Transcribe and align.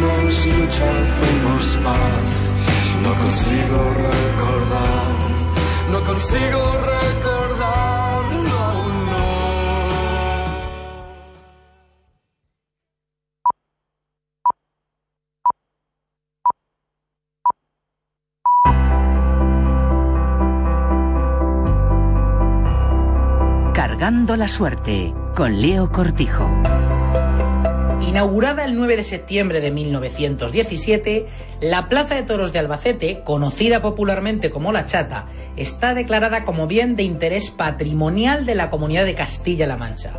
Fuimos 0.00 1.76
paz. 1.82 2.54
No 3.02 3.14
consigo 3.18 3.92
recordar, 3.94 5.16
no 5.90 6.04
consigo 6.04 6.60
recordar. 6.72 7.78
Cargando 23.74 24.36
la 24.36 24.48
suerte 24.48 25.12
con 25.34 25.60
Leo 25.60 25.90
Cortijo. 25.90 26.48
Inaugurada 28.08 28.64
el 28.64 28.74
9 28.74 28.96
de 28.96 29.04
septiembre 29.04 29.60
de 29.60 29.70
1917, 29.70 31.26
la 31.60 31.90
Plaza 31.90 32.14
de 32.14 32.22
Toros 32.22 32.54
de 32.54 32.58
Albacete, 32.58 33.20
conocida 33.22 33.82
popularmente 33.82 34.50
como 34.50 34.72
La 34.72 34.86
Chata, 34.86 35.26
está 35.58 35.92
declarada 35.92 36.46
como 36.46 36.66
bien 36.66 36.96
de 36.96 37.02
interés 37.02 37.50
patrimonial 37.50 38.46
de 38.46 38.54
la 38.54 38.70
Comunidad 38.70 39.04
de 39.04 39.14
Castilla-La 39.14 39.76
Mancha. 39.76 40.14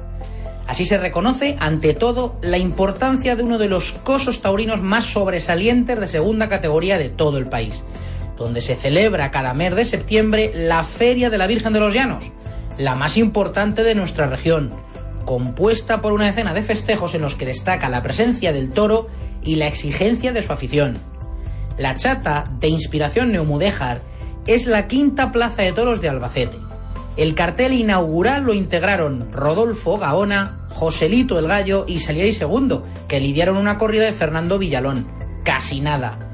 Así 0.67 0.85
se 0.85 0.99
reconoce, 0.99 1.57
ante 1.59 1.95
todo, 1.95 2.38
la 2.44 2.59
importancia 2.59 3.35
de 3.35 3.41
uno 3.41 3.57
de 3.57 3.70
los 3.70 3.94
cosos 3.94 4.39
taurinos 4.44 4.83
más 4.83 5.05
sobresalientes 5.05 5.99
de 5.99 6.05
segunda 6.05 6.47
categoría 6.47 6.99
de 6.99 7.09
todo 7.09 7.39
el 7.39 7.47
país, 7.47 7.83
donde 8.38 8.61
se 8.61 8.75
celebra 8.75 9.31
cada 9.31 9.55
mes 9.55 9.75
de 9.75 9.85
septiembre 9.85 10.52
la 10.53 10.83
Feria 10.83 11.31
de 11.31 11.39
la 11.39 11.47
Virgen 11.47 11.73
de 11.73 11.80
los 11.80 11.95
Llanos, 11.95 12.31
la 12.77 12.94
más 12.94 13.17
importante 13.17 13.83
de 13.83 13.95
nuestra 13.95 14.27
región, 14.27 14.69
compuesta 15.29 16.01
por 16.01 16.11
una 16.13 16.25
decena 16.25 16.55
de 16.55 16.63
festejos 16.63 17.13
en 17.13 17.21
los 17.21 17.35
que 17.35 17.45
destaca 17.45 17.88
la 17.88 18.01
presencia 18.01 18.51
del 18.51 18.71
toro 18.71 19.09
y 19.43 19.57
la 19.57 19.67
exigencia 19.67 20.33
de 20.33 20.41
su 20.41 20.52
afición. 20.52 20.97
La 21.77 21.95
Chata, 21.95 22.45
de 22.59 22.67
inspiración 22.67 23.31
neomudéjar, 23.31 24.02
es 24.47 24.66
la 24.66 24.88
quinta 24.88 25.31
plaza 25.31 25.61
de 25.61 25.71
toros 25.71 26.02
de 26.02 26.09
Albacete. 26.09 26.58
El 27.16 27.36
cartel 27.36 27.73
inaugural 27.73 28.41
lo 28.41 28.55
integraron 28.55 29.31
Rodolfo 29.31 29.99
Gaona, 29.99 30.66
Joselito 30.69 31.38
el 31.38 31.47
Gallo 31.47 31.86
y 31.88 31.99
Salieri 31.99 32.36
II, 32.36 32.80
que 33.08 33.19
lidiaron 33.19 33.58
una 33.58 33.77
corrida 33.77 34.05
de 34.05 34.14
Fernando 34.14 34.58
Villalón. 34.58 35.05
Casi 35.43 35.80
nada. 35.80 36.28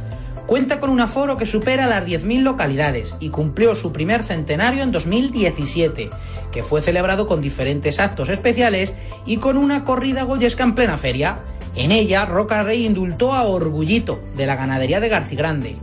Cuenta 0.48 0.80
con 0.80 0.92
un 0.92 1.00
aforo 1.00 1.38
que 1.38 1.48
supera 1.48 1.88
las 1.88 2.06
10.000 2.06 2.44
localidades 2.44 3.16
y 3.20 3.30
cumplió 3.30 3.74
su 3.74 3.92
primer 3.92 4.22
centenario 4.22 4.84
en 4.84 4.92
2017, 4.92 6.12
que 6.52 6.64
fue 6.64 6.84
celebrado 6.84 7.26
con 7.26 7.42
diferentes 7.42 8.00
actos 8.00 8.30
especiales 8.30 8.94
y 9.26 9.38
con 9.38 9.58
una 9.58 9.84
corrida 9.84 10.22
goyesca 10.22 10.64
en 10.64 10.76
plena 10.76 11.00
feria. 11.00 11.40
En 11.76 11.92
ella, 11.92 12.26
Roca 12.26 12.62
Rey 12.62 12.86
indultó 12.86 13.34
a 13.34 13.44
Orgullito, 13.44 14.22
de 14.38 14.46
la 14.46 14.56
ganadería 14.56 15.00
de 15.00 15.10
Garcigrande. 15.10 15.76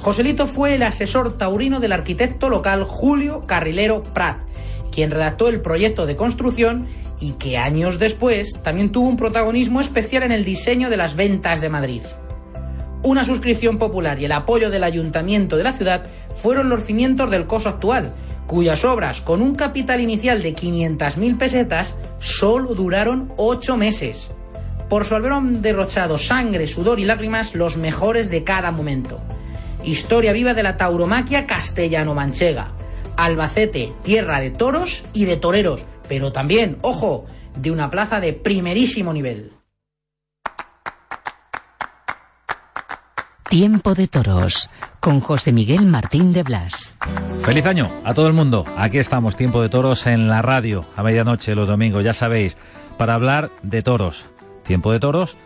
Joselito 0.00 0.46
fue 0.46 0.74
el 0.74 0.82
asesor 0.82 1.38
taurino 1.38 1.80
del 1.80 1.92
arquitecto 1.92 2.50
local 2.50 2.84
Julio 2.84 3.40
Carrilero 3.46 4.02
Prat, 4.02 4.38
quien 4.92 5.10
redactó 5.10 5.48
el 5.48 5.62
proyecto 5.62 6.04
de 6.04 6.14
construcción 6.14 6.86
y 7.20 7.32
que 7.32 7.56
años 7.56 7.98
después 7.98 8.62
también 8.62 8.92
tuvo 8.92 9.08
un 9.08 9.16
protagonismo 9.16 9.80
especial 9.80 10.24
en 10.24 10.32
el 10.32 10.44
diseño 10.44 10.90
de 10.90 10.98
las 10.98 11.16
ventas 11.16 11.62
de 11.62 11.70
Madrid. 11.70 12.02
Una 13.02 13.24
suscripción 13.24 13.78
popular 13.78 14.20
y 14.20 14.24
el 14.24 14.32
apoyo 14.32 14.70
del 14.70 14.82
ayuntamiento 14.82 15.56
de 15.56 15.62
la 15.62 15.72
ciudad 15.72 16.04
fueron 16.34 16.68
los 16.68 16.84
cimientos 16.84 17.30
del 17.30 17.46
coso 17.46 17.68
actual, 17.68 18.12
cuyas 18.48 18.84
obras, 18.84 19.20
con 19.20 19.40
un 19.40 19.54
capital 19.54 20.00
inicial 20.00 20.42
de 20.42 20.54
500.000 20.54 21.38
pesetas, 21.38 21.94
solo 22.18 22.74
duraron 22.74 23.32
8 23.36 23.76
meses. 23.76 24.30
Por 24.88 25.04
su 25.04 25.14
haber 25.14 25.32
derrochado 25.60 26.18
sangre, 26.18 26.66
sudor 26.66 26.98
y 26.98 27.04
lágrimas 27.04 27.54
los 27.54 27.76
mejores 27.76 28.30
de 28.30 28.42
cada 28.42 28.72
momento. 28.72 29.20
Historia 29.84 30.32
viva 30.32 30.54
de 30.54 30.62
la 30.62 30.76
tauromaquia 30.76 31.46
castellano-manchega. 31.46 32.72
Albacete, 33.16 33.92
tierra 34.02 34.40
de 34.40 34.50
toros 34.50 35.04
y 35.12 35.24
de 35.24 35.36
toreros, 35.36 35.84
pero 36.08 36.32
también, 36.32 36.78
ojo, 36.82 37.26
de 37.56 37.70
una 37.70 37.90
plaza 37.90 38.18
de 38.18 38.32
primerísimo 38.32 39.12
nivel. 39.12 39.57
Tiempo 43.48 43.94
de 43.94 44.08
toros 44.08 44.68
con 45.00 45.20
José 45.20 45.52
Miguel 45.52 45.86
Martín 45.86 46.34
de 46.34 46.42
Blas. 46.42 46.94
Feliz 47.40 47.64
año 47.64 47.90
a 48.04 48.12
todo 48.12 48.26
el 48.26 48.34
mundo. 48.34 48.66
Aquí 48.76 48.98
estamos, 48.98 49.36
Tiempo 49.36 49.62
de 49.62 49.70
Toros 49.70 50.06
en 50.06 50.28
la 50.28 50.42
radio 50.42 50.84
a 50.96 51.02
medianoche 51.02 51.54
los 51.54 51.66
domingos, 51.66 52.04
ya 52.04 52.12
sabéis, 52.12 52.58
para 52.98 53.14
hablar 53.14 53.50
de 53.62 53.82
toros. 53.82 54.26
Tiempo 54.64 54.92
de 54.92 55.00
toros 55.00 55.38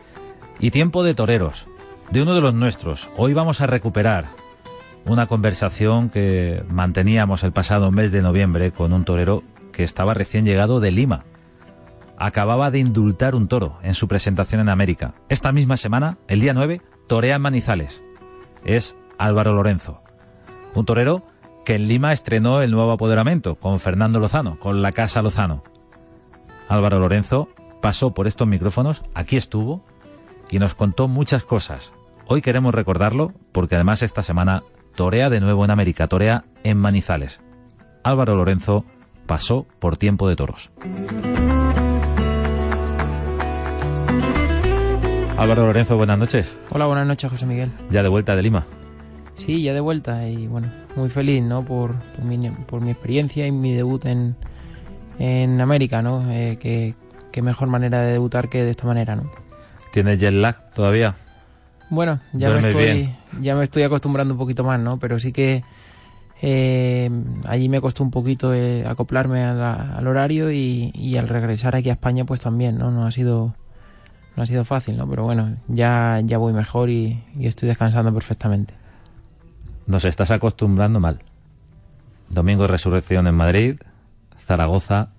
y 0.58 0.72
tiempo 0.72 1.04
de 1.04 1.14
toreros, 1.14 1.68
de 2.10 2.22
uno 2.22 2.34
de 2.34 2.40
los 2.40 2.54
nuestros. 2.54 3.08
Hoy 3.16 3.34
vamos 3.34 3.60
a 3.60 3.68
recuperar 3.68 4.24
una 5.04 5.26
conversación 5.26 6.10
que 6.10 6.64
manteníamos 6.68 7.44
el 7.44 7.52
pasado 7.52 7.92
mes 7.92 8.10
de 8.10 8.22
noviembre 8.22 8.72
con 8.72 8.92
un 8.92 9.04
torero 9.04 9.44
que 9.70 9.84
estaba 9.84 10.12
recién 10.12 10.44
llegado 10.44 10.80
de 10.80 10.90
Lima. 10.90 11.24
Acababa 12.18 12.72
de 12.72 12.80
indultar 12.80 13.36
un 13.36 13.46
toro 13.46 13.78
en 13.84 13.94
su 13.94 14.08
presentación 14.08 14.60
en 14.60 14.70
América. 14.70 15.14
Esta 15.28 15.52
misma 15.52 15.76
semana, 15.76 16.18
el 16.26 16.40
día 16.40 16.52
9, 16.52 16.82
torea 17.12 17.36
en 17.36 17.42
Manizales. 17.42 18.02
Es 18.64 18.96
Álvaro 19.18 19.52
Lorenzo, 19.52 20.00
un 20.74 20.86
torero 20.86 21.22
que 21.62 21.74
en 21.74 21.86
Lima 21.86 22.14
estrenó 22.14 22.62
el 22.62 22.70
nuevo 22.70 22.90
apoderamiento 22.90 23.56
con 23.56 23.80
Fernando 23.80 24.18
Lozano, 24.18 24.58
con 24.58 24.80
la 24.80 24.92
Casa 24.92 25.20
Lozano. 25.20 25.62
Álvaro 26.70 27.00
Lorenzo 27.00 27.50
pasó 27.82 28.14
por 28.14 28.26
estos 28.26 28.48
micrófonos, 28.48 29.02
aquí 29.12 29.36
estuvo 29.36 29.84
y 30.50 30.58
nos 30.58 30.74
contó 30.74 31.06
muchas 31.06 31.44
cosas. 31.44 31.92
Hoy 32.28 32.40
queremos 32.40 32.74
recordarlo 32.74 33.34
porque 33.52 33.74
además 33.74 34.00
esta 34.00 34.22
semana 34.22 34.62
torea 34.96 35.28
de 35.28 35.40
nuevo 35.40 35.66
en 35.66 35.70
América, 35.70 36.08
torea 36.08 36.46
en 36.64 36.78
Manizales. 36.78 37.42
Álvaro 38.04 38.36
Lorenzo 38.36 38.86
pasó 39.26 39.66
por 39.80 39.98
tiempo 39.98 40.30
de 40.30 40.36
toros. 40.36 40.70
Álvaro 45.42 45.66
Lorenzo, 45.66 45.96
buenas 45.96 46.18
noches. 46.20 46.52
Hola, 46.70 46.86
buenas 46.86 47.04
noches, 47.04 47.28
José 47.28 47.46
Miguel. 47.46 47.68
Ya 47.90 48.04
de 48.04 48.08
vuelta 48.08 48.36
de 48.36 48.42
Lima. 48.44 48.64
Sí, 49.34 49.60
ya 49.60 49.74
de 49.74 49.80
vuelta 49.80 50.28
y 50.28 50.46
bueno, 50.46 50.70
muy 50.94 51.10
feliz, 51.10 51.42
¿no? 51.42 51.64
Por, 51.64 51.96
por, 51.96 52.24
mi, 52.24 52.48
por 52.48 52.80
mi 52.80 52.92
experiencia 52.92 53.44
y 53.44 53.50
mi 53.50 53.74
debut 53.74 54.06
en, 54.06 54.36
en 55.18 55.60
América, 55.60 56.00
¿no? 56.00 56.30
Eh, 56.30 56.94
qué 57.32 57.42
mejor 57.42 57.66
manera 57.66 58.02
de 58.02 58.12
debutar 58.12 58.48
que 58.48 58.62
de 58.62 58.70
esta 58.70 58.86
manera, 58.86 59.16
¿no? 59.16 59.32
¿Tienes 59.92 60.20
jet 60.20 60.32
lag 60.32 60.70
todavía? 60.74 61.16
Bueno, 61.90 62.20
ya 62.34 62.50
me, 62.50 62.60
estoy, 62.60 63.10
ya 63.40 63.56
me 63.56 63.64
estoy 63.64 63.82
acostumbrando 63.82 64.34
un 64.34 64.38
poquito 64.38 64.62
más, 64.62 64.78
¿no? 64.78 65.00
Pero 65.00 65.18
sí 65.18 65.32
que 65.32 65.64
eh, 66.40 67.10
allí 67.48 67.68
me 67.68 67.80
costó 67.80 68.04
un 68.04 68.12
poquito 68.12 68.54
eh, 68.54 68.86
acoplarme 68.86 69.42
a 69.42 69.54
la, 69.54 69.72
al 69.96 70.06
horario 70.06 70.52
y, 70.52 70.92
y, 70.94 71.16
al 71.16 71.26
regresar 71.26 71.74
aquí 71.74 71.90
a 71.90 71.94
España 71.94 72.24
pues 72.24 72.38
también, 72.38 72.78
¿no? 72.78 72.92
No 72.92 73.06
ha 73.06 73.10
sido 73.10 73.56
no 74.36 74.42
ha 74.42 74.46
sido 74.46 74.64
fácil, 74.64 74.96
¿no? 74.96 75.08
Pero 75.08 75.24
bueno, 75.24 75.56
ya, 75.68 76.20
ya 76.24 76.38
voy 76.38 76.52
mejor 76.52 76.90
y, 76.90 77.22
y 77.38 77.46
estoy 77.46 77.68
descansando 77.68 78.12
perfectamente. 78.12 78.74
Nos 79.86 80.04
estás 80.04 80.30
acostumbrando 80.30 81.00
mal. 81.00 81.20
Domingo 82.30 82.62
de 82.62 82.68
Resurrección 82.68 83.26
en 83.26 83.34
Madrid, 83.34 83.76
Zaragoza, 84.38 85.10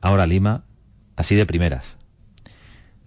ahora 0.00 0.26
Lima, 0.26 0.64
así 1.16 1.36
de 1.36 1.46
primeras. 1.46 1.96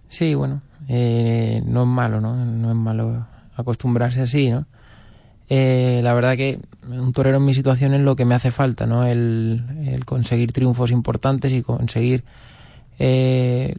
Sí, 0.08 0.34
bueno, 0.34 0.62
eh, 0.88 1.62
no 1.66 1.82
es 1.82 1.88
malo, 1.88 2.20
¿no? 2.20 2.34
No 2.44 2.70
es 2.70 2.76
malo 2.76 3.26
acostumbrarse 3.54 4.22
así, 4.22 4.48
¿no? 4.48 4.66
Eh, 5.50 6.00
la 6.02 6.14
verdad 6.14 6.36
que 6.36 6.60
un 6.88 7.12
torero 7.12 7.38
en 7.38 7.44
mi 7.44 7.54
situación 7.54 7.94
es 7.94 8.00
lo 8.00 8.16
que 8.16 8.24
me 8.24 8.34
hace 8.34 8.50
falta, 8.50 8.86
¿no? 8.86 9.06
El, 9.06 9.64
el 9.86 10.04
conseguir 10.04 10.52
triunfos 10.52 10.90
importantes 10.90 11.52
y 11.52 11.62
conseguir 11.62 12.24
eh, 12.98 13.74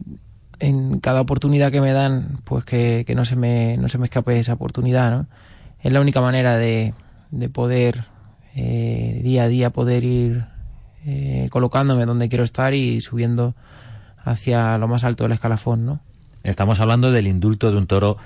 en 0.60 1.00
cada 1.00 1.20
oportunidad 1.20 1.72
que 1.72 1.80
me 1.80 1.92
dan, 1.92 2.38
pues 2.44 2.64
que, 2.64 3.04
que, 3.06 3.14
no, 3.14 3.24
se 3.24 3.34
me, 3.34 3.76
no 3.78 3.88
se 3.88 3.98
me 3.98 4.04
escape 4.04 4.38
esa 4.38 4.52
oportunidad, 4.52 5.10
¿no? 5.10 5.26
Es 5.82 5.92
la 5.92 6.00
única 6.00 6.20
manera 6.20 6.56
de, 6.56 6.94
de 7.30 7.48
poder 7.48 8.04
eh, 8.54 9.20
día 9.24 9.44
a 9.44 9.48
día 9.48 9.70
poder 9.70 10.04
ir 10.04 10.44
eh, 11.06 11.48
colocándome 11.50 12.04
donde 12.04 12.28
quiero 12.28 12.44
estar 12.44 12.74
y 12.74 13.00
subiendo 13.00 13.54
hacia 14.22 14.76
lo 14.78 14.86
más 14.86 15.04
alto 15.04 15.24
del 15.24 15.32
escalafón, 15.32 15.86
¿no? 15.86 16.00
Estamos 16.42 16.80
hablando 16.80 17.10
del 17.10 17.26
indulto 17.26 17.70
de 17.70 17.78
un 17.78 17.86
toro 17.86 18.18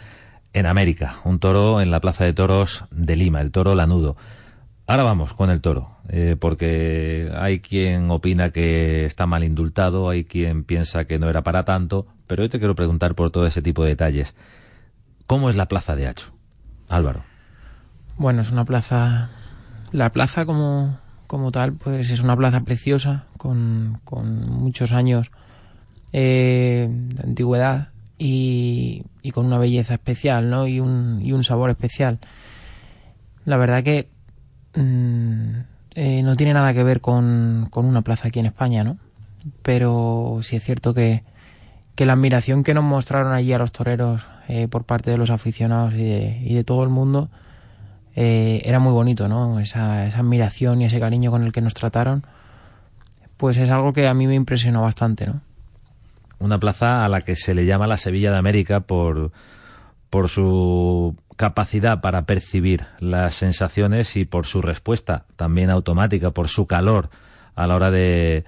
en 0.52 0.66
América, 0.66 1.16
un 1.24 1.38
toro 1.38 1.80
en 1.80 1.90
la 1.90 2.00
Plaza 2.00 2.24
de 2.24 2.32
Toros 2.32 2.84
de 2.90 3.16
Lima, 3.16 3.40
el 3.40 3.50
toro 3.50 3.74
lanudo. 3.74 4.16
Ahora 4.86 5.02
vamos 5.02 5.32
con 5.32 5.48
el 5.48 5.62
toro, 5.62 5.96
eh, 6.08 6.36
porque 6.38 7.32
hay 7.34 7.60
quien 7.60 8.10
opina 8.10 8.50
que 8.50 9.06
está 9.06 9.26
mal 9.26 9.42
indultado, 9.42 10.10
hay 10.10 10.24
quien 10.24 10.62
piensa 10.64 11.06
que 11.06 11.18
no 11.18 11.30
era 11.30 11.42
para 11.42 11.64
tanto, 11.64 12.06
pero 12.26 12.42
hoy 12.42 12.50
te 12.50 12.58
quiero 12.58 12.74
preguntar 12.74 13.14
por 13.14 13.30
todo 13.30 13.46
ese 13.46 13.62
tipo 13.62 13.82
de 13.82 13.90
detalles. 13.90 14.34
¿Cómo 15.26 15.48
es 15.48 15.56
la 15.56 15.68
plaza 15.68 15.96
de 15.96 16.06
Hacho, 16.06 16.34
Álvaro? 16.90 17.24
Bueno, 18.18 18.42
es 18.42 18.52
una 18.52 18.66
plaza, 18.66 19.30
la 19.90 20.12
plaza 20.12 20.44
como, 20.44 20.98
como 21.26 21.50
tal, 21.50 21.72
pues 21.72 22.10
es 22.10 22.20
una 22.20 22.36
plaza 22.36 22.60
preciosa, 22.60 23.24
con, 23.38 24.00
con 24.04 24.46
muchos 24.50 24.92
años 24.92 25.30
eh, 26.12 26.88
de 26.90 27.22
antigüedad 27.22 27.88
y, 28.18 29.04
con 29.32 29.46
una 29.46 29.56
belleza 29.56 29.94
especial, 29.94 30.50
¿no? 30.50 30.66
Y 30.66 30.78
un, 30.78 31.20
y 31.22 31.32
un 31.32 31.42
sabor 31.42 31.70
especial. 31.70 32.18
La 33.46 33.56
verdad 33.56 33.82
que 33.82 34.13
mm, 34.74 35.60
eh, 35.94 36.22
no 36.22 36.36
tiene 36.36 36.54
nada 36.54 36.74
que 36.74 36.82
ver 36.82 37.00
con, 37.00 37.68
con, 37.70 37.86
una 37.86 38.02
plaza 38.02 38.28
aquí 38.28 38.40
en 38.40 38.46
España, 38.46 38.84
¿no? 38.84 38.98
Pero 39.62 40.40
sí 40.42 40.56
es 40.56 40.64
cierto 40.64 40.94
que, 40.94 41.22
que 41.94 42.06
la 42.06 42.14
admiración 42.14 42.64
que 42.64 42.74
nos 42.74 42.84
mostraron 42.84 43.32
allí 43.32 43.52
a 43.52 43.58
los 43.58 43.72
toreros 43.72 44.26
eh, 44.48 44.68
por 44.68 44.84
parte 44.84 45.10
de 45.10 45.18
los 45.18 45.30
aficionados 45.30 45.94
y 45.94 46.02
de, 46.02 46.40
y 46.44 46.54
de 46.54 46.64
todo 46.64 46.82
el 46.82 46.88
mundo 46.88 47.30
eh, 48.16 48.62
era 48.64 48.78
muy 48.78 48.92
bonito, 48.92 49.28
¿no? 49.28 49.58
Esa, 49.60 50.06
esa 50.06 50.18
admiración 50.18 50.82
y 50.82 50.86
ese 50.86 51.00
cariño 51.00 51.30
con 51.30 51.42
el 51.42 51.52
que 51.52 51.60
nos 51.60 51.74
trataron, 51.74 52.24
pues 53.36 53.56
es 53.56 53.70
algo 53.70 53.92
que 53.92 54.06
a 54.06 54.14
mí 54.14 54.26
me 54.26 54.34
impresionó 54.34 54.82
bastante, 54.82 55.26
¿no? 55.26 55.40
Una 56.38 56.58
plaza 56.58 57.04
a 57.04 57.08
la 57.08 57.22
que 57.22 57.36
se 57.36 57.54
le 57.54 57.64
llama 57.66 57.86
la 57.86 57.96
Sevilla 57.96 58.30
de 58.30 58.38
América 58.38 58.80
por, 58.80 59.32
por 60.10 60.28
su 60.28 61.16
capacidad 61.36 62.00
para 62.00 62.26
percibir 62.26 62.86
las 62.98 63.34
sensaciones 63.34 64.16
y 64.16 64.24
por 64.24 64.46
su 64.46 64.62
respuesta 64.62 65.24
también 65.36 65.70
automática, 65.70 66.30
por 66.30 66.48
su 66.48 66.66
calor 66.66 67.10
a 67.54 67.66
la 67.66 67.76
hora 67.76 67.90
de, 67.90 68.44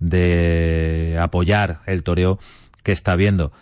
de 0.00 1.18
apoyar 1.20 1.80
el 1.86 2.02
toreo 2.02 2.38
que 2.82 2.92
está 2.92 3.16
viendo. 3.16 3.52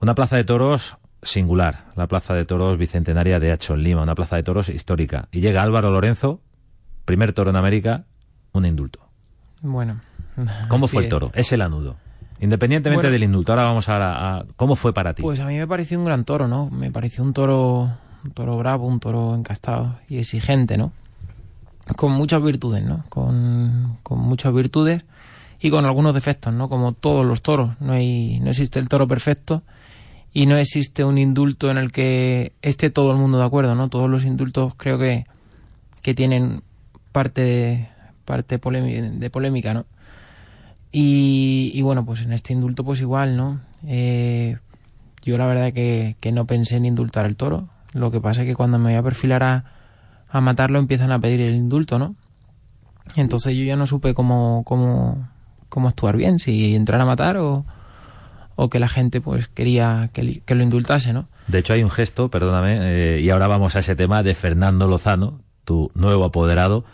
Una 0.00 0.14
plaza 0.14 0.36
de 0.36 0.44
toros 0.44 0.96
singular, 1.22 1.86
la 1.96 2.06
plaza 2.06 2.34
de 2.34 2.44
toros 2.44 2.78
bicentenaria 2.78 3.40
de 3.40 3.52
Hacho 3.52 3.74
en 3.74 3.82
Lima, 3.82 4.02
una 4.02 4.14
plaza 4.14 4.36
de 4.36 4.42
toros 4.42 4.68
histórica. 4.68 5.28
Y 5.32 5.40
llega 5.40 5.62
Álvaro 5.62 5.90
Lorenzo, 5.90 6.40
primer 7.04 7.32
toro 7.32 7.50
en 7.50 7.56
América, 7.56 8.04
un 8.52 8.66
indulto. 8.66 9.00
Bueno. 9.62 10.00
¿Cómo 10.68 10.88
fue 10.88 11.04
el 11.04 11.08
toro? 11.08 11.30
Es 11.34 11.52
el 11.52 11.62
anudo. 11.62 11.96
Independientemente 12.40 13.10
del 13.10 13.22
indulto, 13.22 13.52
ahora 13.52 13.64
vamos 13.64 13.88
a, 13.88 14.38
a, 14.38 14.44
¿Cómo 14.56 14.76
fue 14.76 14.92
para 14.92 15.14
ti? 15.14 15.22
Pues 15.22 15.40
a 15.40 15.46
mí 15.46 15.56
me 15.56 15.66
pareció 15.66 15.98
un 15.98 16.04
gran 16.04 16.24
toro, 16.24 16.48
¿no? 16.48 16.68
Me 16.68 16.90
pareció 16.90 17.22
un 17.22 17.32
toro, 17.32 17.96
un 18.24 18.30
toro 18.32 18.56
bravo, 18.56 18.86
un 18.86 19.00
toro 19.00 19.34
encastado 19.34 19.98
y 20.08 20.18
exigente, 20.18 20.76
¿no? 20.76 20.92
Con 21.96 22.12
muchas 22.12 22.42
virtudes, 22.42 22.82
¿no? 22.82 23.04
Con, 23.08 23.98
con 24.02 24.18
muchas 24.18 24.54
virtudes 24.54 25.04
y 25.60 25.70
con 25.70 25.84
algunos 25.84 26.14
defectos, 26.14 26.52
¿no? 26.52 26.68
Como 26.68 26.92
todos 26.92 27.24
los 27.26 27.42
toros. 27.42 27.72
No, 27.80 27.92
hay, 27.92 28.40
no 28.40 28.50
existe 28.50 28.78
el 28.78 28.88
toro 28.88 29.06
perfecto 29.06 29.62
y 30.32 30.46
no 30.46 30.56
existe 30.56 31.04
un 31.04 31.18
indulto 31.18 31.70
en 31.70 31.78
el 31.78 31.92
que 31.92 32.52
esté 32.62 32.90
todo 32.90 33.12
el 33.12 33.18
mundo 33.18 33.38
de 33.38 33.44
acuerdo, 33.44 33.74
¿no? 33.74 33.88
Todos 33.88 34.08
los 34.08 34.24
indultos 34.24 34.74
creo 34.76 34.98
que, 34.98 35.26
que 36.02 36.14
tienen 36.14 36.62
parte 37.12 37.42
de, 37.42 37.88
parte 38.24 38.58
de 38.58 39.30
polémica, 39.30 39.74
¿no? 39.74 39.86
Y, 40.90 41.72
y, 41.74 41.82
bueno, 41.82 42.04
pues 42.06 42.22
en 42.22 42.32
este 42.32 42.52
indulto 42.52 42.84
pues 42.84 43.00
igual, 43.00 43.36
¿no? 43.36 43.60
Eh, 43.86 44.56
yo 45.22 45.36
la 45.38 45.46
verdad 45.46 45.72
que, 45.72 46.16
que 46.20 46.32
no 46.32 46.46
pensé 46.46 46.76
en 46.76 46.86
indultar 46.86 47.26
el 47.26 47.36
toro. 47.36 47.68
Lo 47.94 48.10
que 48.10 48.20
pasa 48.20 48.42
es 48.42 48.48
que 48.48 48.54
cuando 48.54 48.78
me 48.78 48.90
voy 48.90 48.98
a 48.98 49.02
perfilar 49.02 49.42
a, 49.42 49.64
a 50.28 50.40
matarlo 50.40 50.78
empiezan 50.78 51.12
a 51.12 51.18
pedir 51.18 51.40
el 51.40 51.56
indulto, 51.56 51.98
¿no? 51.98 52.16
Entonces 53.16 53.56
yo 53.56 53.64
ya 53.64 53.76
no 53.76 53.86
supe 53.86 54.14
cómo, 54.14 54.62
cómo, 54.64 55.28
cómo 55.68 55.88
actuar 55.88 56.16
bien, 56.16 56.40
si 56.40 56.74
entrar 56.74 57.00
a 57.00 57.06
matar 57.06 57.36
o, 57.36 57.64
o 58.56 58.68
que 58.68 58.80
la 58.80 58.88
gente 58.88 59.20
pues 59.20 59.48
quería 59.48 60.10
que, 60.12 60.42
lo 60.54 60.62
indultase, 60.62 61.12
¿no? 61.12 61.28
De 61.46 61.58
hecho 61.58 61.72
hay 61.72 61.84
un 61.84 61.90
gesto, 61.90 62.30
perdóname, 62.30 62.78
eh, 62.80 63.20
y 63.20 63.30
ahora 63.30 63.46
vamos 63.46 63.76
a 63.76 63.80
ese 63.80 63.94
tema 63.94 64.22
de 64.22 64.34
Fernando 64.34 64.88
Lozano, 64.88 65.40
tu 65.64 65.90
nuevo 65.94 66.24
apoderado, 66.24 66.84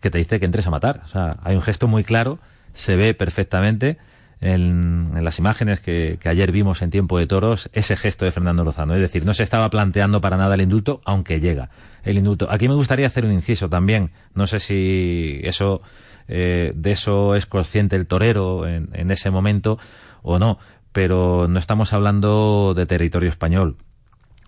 que 0.00 0.10
te 0.10 0.18
dice 0.18 0.38
que 0.38 0.46
entres 0.46 0.66
a 0.66 0.70
matar. 0.70 1.02
O 1.04 1.08
sea, 1.08 1.30
hay 1.42 1.56
un 1.56 1.62
gesto 1.62 1.88
muy 1.88 2.04
claro, 2.04 2.38
se 2.74 2.96
ve 2.96 3.14
perfectamente 3.14 3.98
en, 4.40 5.12
las 5.22 5.38
imágenes 5.38 5.80
que, 5.80 6.18
ayer 6.24 6.52
vimos 6.52 6.82
en 6.82 6.90
Tiempo 6.90 7.18
de 7.18 7.26
Toros, 7.26 7.70
ese 7.72 7.96
gesto 7.96 8.24
de 8.24 8.32
Fernando 8.32 8.64
Lozano. 8.64 8.94
Es 8.94 9.00
decir, 9.00 9.24
no 9.24 9.34
se 9.34 9.42
estaba 9.42 9.70
planteando 9.70 10.20
para 10.20 10.36
nada 10.36 10.54
el 10.54 10.60
indulto, 10.60 11.00
aunque 11.04 11.40
llega 11.40 11.70
el 12.04 12.18
indulto. 12.18 12.48
Aquí 12.50 12.68
me 12.68 12.74
gustaría 12.74 13.06
hacer 13.06 13.24
un 13.24 13.32
inciso 13.32 13.68
también. 13.68 14.10
No 14.34 14.46
sé 14.46 14.60
si 14.60 15.40
eso, 15.44 15.82
eh, 16.28 16.72
de 16.74 16.92
eso 16.92 17.34
es 17.34 17.46
consciente 17.46 17.96
el 17.96 18.06
torero 18.06 18.66
en 18.66 19.10
ese 19.10 19.30
momento 19.30 19.78
o 20.22 20.38
no 20.38 20.58
pero 20.96 21.46
no 21.46 21.58
estamos 21.58 21.92
hablando 21.92 22.72
de 22.74 22.86
territorio 22.86 23.28
español. 23.28 23.76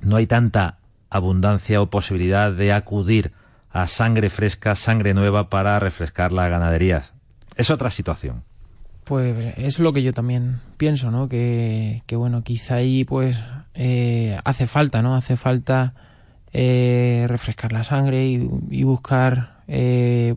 No 0.00 0.16
hay 0.16 0.26
tanta 0.26 0.78
abundancia 1.10 1.82
o 1.82 1.90
posibilidad 1.90 2.50
de 2.50 2.72
acudir 2.72 3.34
a 3.68 3.86
sangre 3.86 4.30
fresca, 4.30 4.74
sangre 4.74 5.12
nueva 5.12 5.50
para 5.50 5.78
refrescar 5.78 6.32
las 6.32 6.48
ganaderías. 6.48 7.12
Es 7.54 7.68
otra 7.68 7.90
situación. 7.90 8.44
Pues 9.08 9.54
es 9.56 9.78
lo 9.78 9.92
que 9.92 10.02
yo 10.02 10.12
también 10.12 10.60
pienso, 10.76 11.10
¿no? 11.10 11.28
Que, 11.28 12.02
bueno, 12.12 12.42
quizá 12.42 12.76
ahí 12.76 13.04
pues 13.04 13.38
eh, 13.74 14.38
hace 14.44 14.66
falta, 14.66 15.02
¿no? 15.02 15.16
Hace 15.16 15.36
falta 15.36 15.94
eh, 16.52 17.24
refrescar 17.28 17.72
la 17.72 17.84
sangre 17.84 18.26
y, 18.26 18.82
buscar 18.84 19.62
eh, 19.66 20.34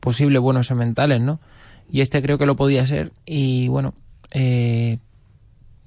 posibles 0.00 0.40
buenos 0.42 0.66
sementales, 0.66 1.20
¿no? 1.20 1.40
Y 1.90 2.02
este 2.02 2.22
creo 2.22 2.38
que 2.38 2.46
lo 2.46 2.56
podía 2.56 2.86
ser 2.86 3.12
y 3.26 3.68
bueno, 3.68 3.94
eh, 4.30 4.98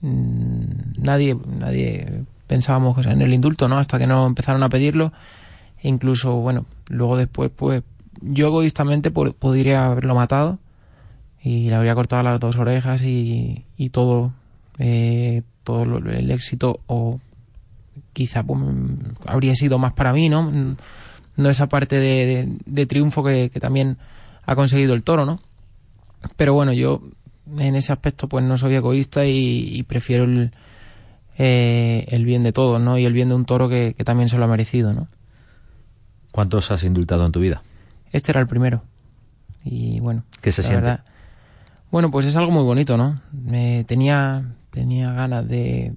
Mm, 0.06 1.02
nadie, 1.02 1.36
nadie 1.48 2.26
pensábamos 2.46 3.04
en 3.08 3.22
el 3.22 3.34
indulto, 3.34 3.68
¿no? 3.68 3.80
Hasta 3.80 3.98
que 3.98 4.06
no 4.06 4.28
empezaron 4.28 4.62
a 4.62 4.70
pedirlo. 4.70 5.12
Incluso, 5.82 6.36
bueno, 6.36 6.66
luego 6.90 7.18
después, 7.18 7.52
pues, 7.56 7.84
yo 8.22 8.48
egoístamente 8.48 9.12
podría 9.12 9.88
haberlo 9.88 10.16
matado 10.16 10.60
y 11.46 11.70
le 11.70 11.76
habría 11.76 11.94
cortado 11.94 12.24
las 12.24 12.40
dos 12.40 12.58
orejas 12.58 13.04
y, 13.04 13.66
y 13.78 13.90
todo, 13.90 14.34
eh, 14.80 15.44
todo 15.64 16.00
el 16.00 16.32
éxito 16.32 16.80
o 16.88 17.20
quizá 18.14 18.42
pues, 18.42 18.60
habría 19.28 19.54
sido 19.54 19.78
más 19.78 19.94
para 19.94 20.12
mí, 20.12 20.28
¿no? 20.28 20.52
No 21.38 21.50
esa 21.50 21.70
parte 21.70 21.98
de, 21.98 22.58
de, 22.66 22.86
triunfo 22.88 23.24
que, 23.24 23.52
que, 23.54 23.60
también 23.60 23.98
ha 24.48 24.56
conseguido 24.56 24.96
el 24.96 25.04
toro, 25.04 25.28
¿no? 25.28 25.40
Pero 26.36 26.56
bueno, 26.56 26.74
yo 26.74 27.04
en 27.60 27.76
ese 27.76 27.94
aspecto 27.94 28.28
pues 28.28 28.44
no 28.44 28.58
soy 28.58 28.74
egoísta 28.74 29.28
y, 29.28 29.84
prefiero 29.84 30.24
el, 30.24 30.52
eh, 31.38 32.08
el 32.08 32.26
bien 32.26 32.42
de 32.42 32.54
todos, 32.54 32.82
¿no? 32.82 32.98
Y 32.98 33.06
el 33.06 33.14
bien 33.14 33.30
de 33.30 33.36
un 33.36 33.46
toro 33.46 33.70
que, 33.70 33.94
también 34.04 34.30
se 34.30 34.40
lo 34.40 34.46
ha 34.46 34.48
merecido, 34.48 34.96
¿no? 34.96 35.10
¿Cuántos 36.32 36.72
has 36.72 36.84
indultado 36.84 37.24
en 37.24 37.32
tu 37.32 37.40
vida? 37.40 37.62
Este 38.12 38.32
era 38.32 38.42
el 38.42 38.48
primero. 38.48 38.82
Y 39.64 40.00
bueno, 40.00 40.24
¿qué 40.42 40.52
se 40.52 40.64
siente? 40.64 40.98
Bueno, 41.96 42.12
pues 42.12 42.26
es 42.26 42.36
algo 42.36 42.52
muy 42.52 42.64
bonito, 42.64 42.98
¿no? 42.98 43.22
Me 43.32 43.86
tenía 43.86 44.44
tenía 44.70 45.14
ganas 45.14 45.48
de 45.48 45.94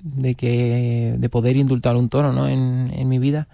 de 0.00 0.34
que 0.34 1.14
de 1.16 1.28
poder 1.28 1.56
indultar 1.56 1.94
un 1.94 2.08
toro, 2.08 2.32
¿no? 2.32 2.48
En, 2.48 3.08
mi 3.08 3.20
vida 3.20 3.46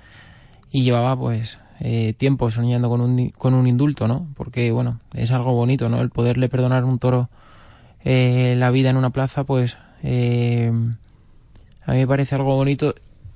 y 0.70 0.82
llevaba 0.82 1.14
pues 1.14 1.58
eh, 1.80 2.14
tiempo 2.16 2.50
soñando 2.50 2.88
con 2.88 3.02
un, 3.02 3.28
con 3.36 3.52
un 3.52 3.66
indulto, 3.66 4.08
¿no? 4.08 4.28
Porque, 4.34 4.72
bueno, 4.72 5.00
es 5.12 5.30
algo 5.30 5.52
bonito, 5.52 5.90
¿no? 5.90 6.00
El 6.00 6.08
poderle 6.08 6.48
perdonar 6.48 6.86
un 6.86 6.98
toro 6.98 7.28
eh, 8.02 8.54
la 8.56 8.70
vida 8.70 8.88
en 8.88 8.96
una 8.96 9.10
plaza, 9.10 9.44
pues 9.44 9.76
eh, 10.02 10.72
a 11.84 11.92
mí 11.92 11.98
me 11.98 12.06
parece 12.06 12.34
algo 12.34 12.56
bonito 12.56 12.94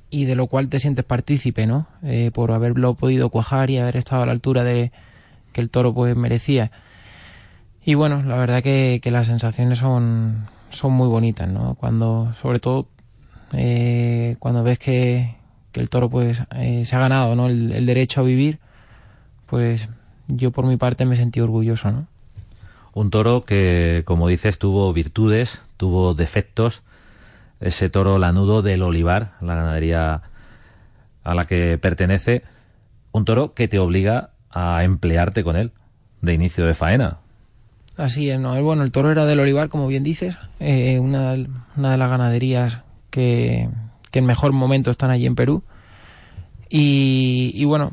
y 0.09 0.25
de 0.25 0.37
lo 0.37 0.47
cual 0.47 0.71
te 0.71 0.79
sientes 0.79 1.05
partícipe, 1.05 1.67
¿no? 1.67 1.87
Eh, 2.03 2.31
por 2.33 2.51
haberlo 2.53 2.95
podido 2.95 3.29
cuajar 3.29 3.69
y 3.69 3.77
haber 3.77 3.99
estado 3.99 4.23
a 4.23 4.27
la 4.27 4.33
altura 4.33 4.65
de 4.65 4.91
que 5.53 5.61
el 5.61 5.69
toro 5.69 5.93
pues 5.93 6.17
merecía. 6.17 6.71
Y 7.85 7.95
bueno, 7.95 8.23
la 8.23 8.37
verdad 8.37 8.62
que, 8.62 9.01
que 9.03 9.11
las 9.11 9.27
sensaciones 9.27 9.79
son, 9.79 10.47
son 10.71 10.93
muy 10.93 11.09
bonitas, 11.09 11.49
¿no? 11.49 11.75
Cuando, 11.75 12.33
sobre 12.41 12.61
todo, 12.61 12.87
eh, 13.53 14.37
cuando 14.39 14.62
ves 14.62 14.79
que, 14.79 15.35
que 15.73 15.81
el 15.81 15.91
toro 15.91 16.09
pues 16.09 16.43
eh, 16.55 16.85
se 16.85 16.97
ha 16.97 17.01
ganado 17.01 17.35
¿no? 17.35 17.49
El, 17.49 17.87
derecho 17.87 18.21
a 18.21 18.25
vivir, 18.25 18.61
pues 19.47 19.89
yo 20.29 20.53
por 20.53 20.67
mi 20.67 20.77
parte 20.77 21.05
me 21.07 21.17
sentí 21.17 21.41
orgulloso, 21.41 21.91
¿no? 21.91 22.07
Un 22.95 23.11
toro 23.11 23.45
que, 23.45 24.03
como 24.05 24.29
dices, 24.29 24.59
tuvo 24.59 24.93
virtudes, 24.93 25.61
tuvo 25.79 26.12
defectos. 26.12 26.83
Ese 27.59 27.89
toro 27.89 28.19
lanudo 28.19 28.61
del 28.61 28.83
Olivar, 28.83 29.33
la 29.41 29.55
ganadería 29.55 30.23
a 31.25 31.35
la 31.35 31.47
que 31.47 31.79
pertenece. 31.79 32.43
Un 33.12 33.25
toro 33.25 33.55
que 33.55 33.67
te 33.67 33.79
obliga 33.79 34.31
a 34.51 34.85
emplearte 34.85 35.43
con 35.43 35.57
él 35.57 35.73
de 36.21 36.35
inicio 36.35 36.67
de 36.67 36.75
faena. 36.75 37.22
Así 37.97 38.31
es, 38.31 38.41
¿no? 38.41 38.61
Bueno, 38.63 38.85
el 38.85 38.93
toro 38.93 39.11
era 39.11 39.27
del 39.27 39.41
Olivar, 39.41 39.69
como 39.69 39.87
bien 39.87 40.03
dices, 40.03 40.37
eh, 40.61 40.99
una, 40.99 41.35
una 41.77 41.91
de 41.93 41.99
las 41.99 42.11
ganaderías 42.11 42.81
que, 43.11 43.69
que 44.11 44.21
en 44.21 44.27
mejor 44.27 44.53
momento 44.53 44.91
están 44.91 45.11
allí 45.11 45.27
en 45.27 45.35
Perú. 45.35 45.63
Y, 46.75 47.65
bueno, 47.67 47.93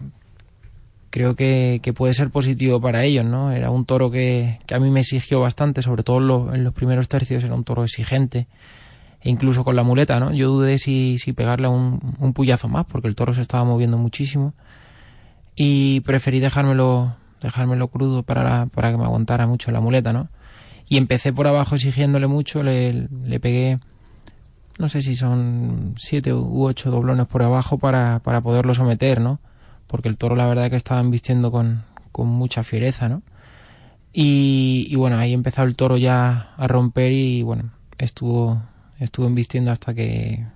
creo 1.10 1.36
que, 1.36 1.82
puede 1.96 2.14
ser 2.14 2.30
positivo 2.30 2.80
para 2.80 3.04
ellos, 3.04 3.26
¿no? 3.26 3.52
Era 3.52 3.72
un 3.72 3.84
toro 3.84 4.10
que, 4.10 4.60
a 4.74 4.80
mí 4.80 4.90
me 4.90 5.02
exigió 5.02 5.42
bastante, 5.42 5.82
sobre 5.82 6.04
todo 6.04 6.54
en 6.54 6.64
los, 6.64 6.74
primeros 6.74 7.10
tercios, 7.10 7.44
era 7.44 7.56
un 7.56 7.66
toro 7.66 7.84
exigente, 7.84 8.48
e 9.22 9.30
incluso 9.30 9.66
con 9.66 9.76
la 9.76 9.84
muleta, 9.84 10.20
¿no? 10.22 10.32
Yo 10.34 10.50
dudé 10.50 10.78
si, 10.78 11.18
si 11.20 11.34
pegarle 11.34 11.68
un, 11.68 12.16
un 12.20 12.34
puyazo 12.34 12.70
más, 12.70 12.86
porque 12.86 13.10
el 13.10 13.16
toro 13.16 13.34
se 13.34 13.42
estaba 13.42 13.66
moviendo 13.66 13.98
muchísimo, 13.98 14.54
y 15.58 16.00
preferí 16.02 16.40
dejármelo, 16.40 17.18
dejármelo 17.42 17.88
crudo 17.90 18.24
para, 18.24 18.68
para 18.68 18.92
que 18.92 18.98
me 18.98 19.06
aguantara 19.06 19.48
mucho 19.48 19.72
la 19.72 19.82
muleta, 19.82 20.14
¿no? 20.14 20.30
Y 20.88 20.98
empecé 20.98 21.34
por 21.34 21.48
abajo 21.48 21.76
exigiéndole 21.76 22.28
mucho, 22.28 22.64
le, 22.64 23.08
le 23.24 23.40
pegué 23.40 23.80
no 24.80 24.88
sé 24.88 25.02
si 25.02 25.16
son 25.16 25.94
siete 25.98 26.34
u 26.34 26.64
ocho 26.64 26.90
doblones 26.90 27.28
por 27.28 27.44
abajo 27.44 27.78
para, 27.78 28.20
para 28.20 28.40
poderlo 28.40 28.74
someter, 28.74 29.20
¿no? 29.20 29.42
Porque 29.88 30.08
el 30.08 30.18
toro 30.18 30.38
la 30.38 30.48
verdad 30.48 30.70
que 30.70 30.78
estaba 30.78 31.02
vistiendo 31.04 31.52
con, 31.52 31.84
con 32.14 32.28
mucha 32.28 32.64
fiereza, 32.64 33.10
¿no? 33.10 33.22
Y, 34.14 34.88
y, 34.90 34.96
bueno, 34.96 35.18
ahí 35.18 35.34
empezó 35.34 35.64
el 35.64 35.76
toro 35.76 35.98
ya 35.98 36.54
a 36.58 36.68
romper 36.68 37.12
y 37.12 37.44
bueno, 37.44 37.72
estuvo, 37.98 38.62
estuvo 39.00 39.28
embistiendo 39.28 39.70
hasta 39.70 39.94
que, 39.94 40.48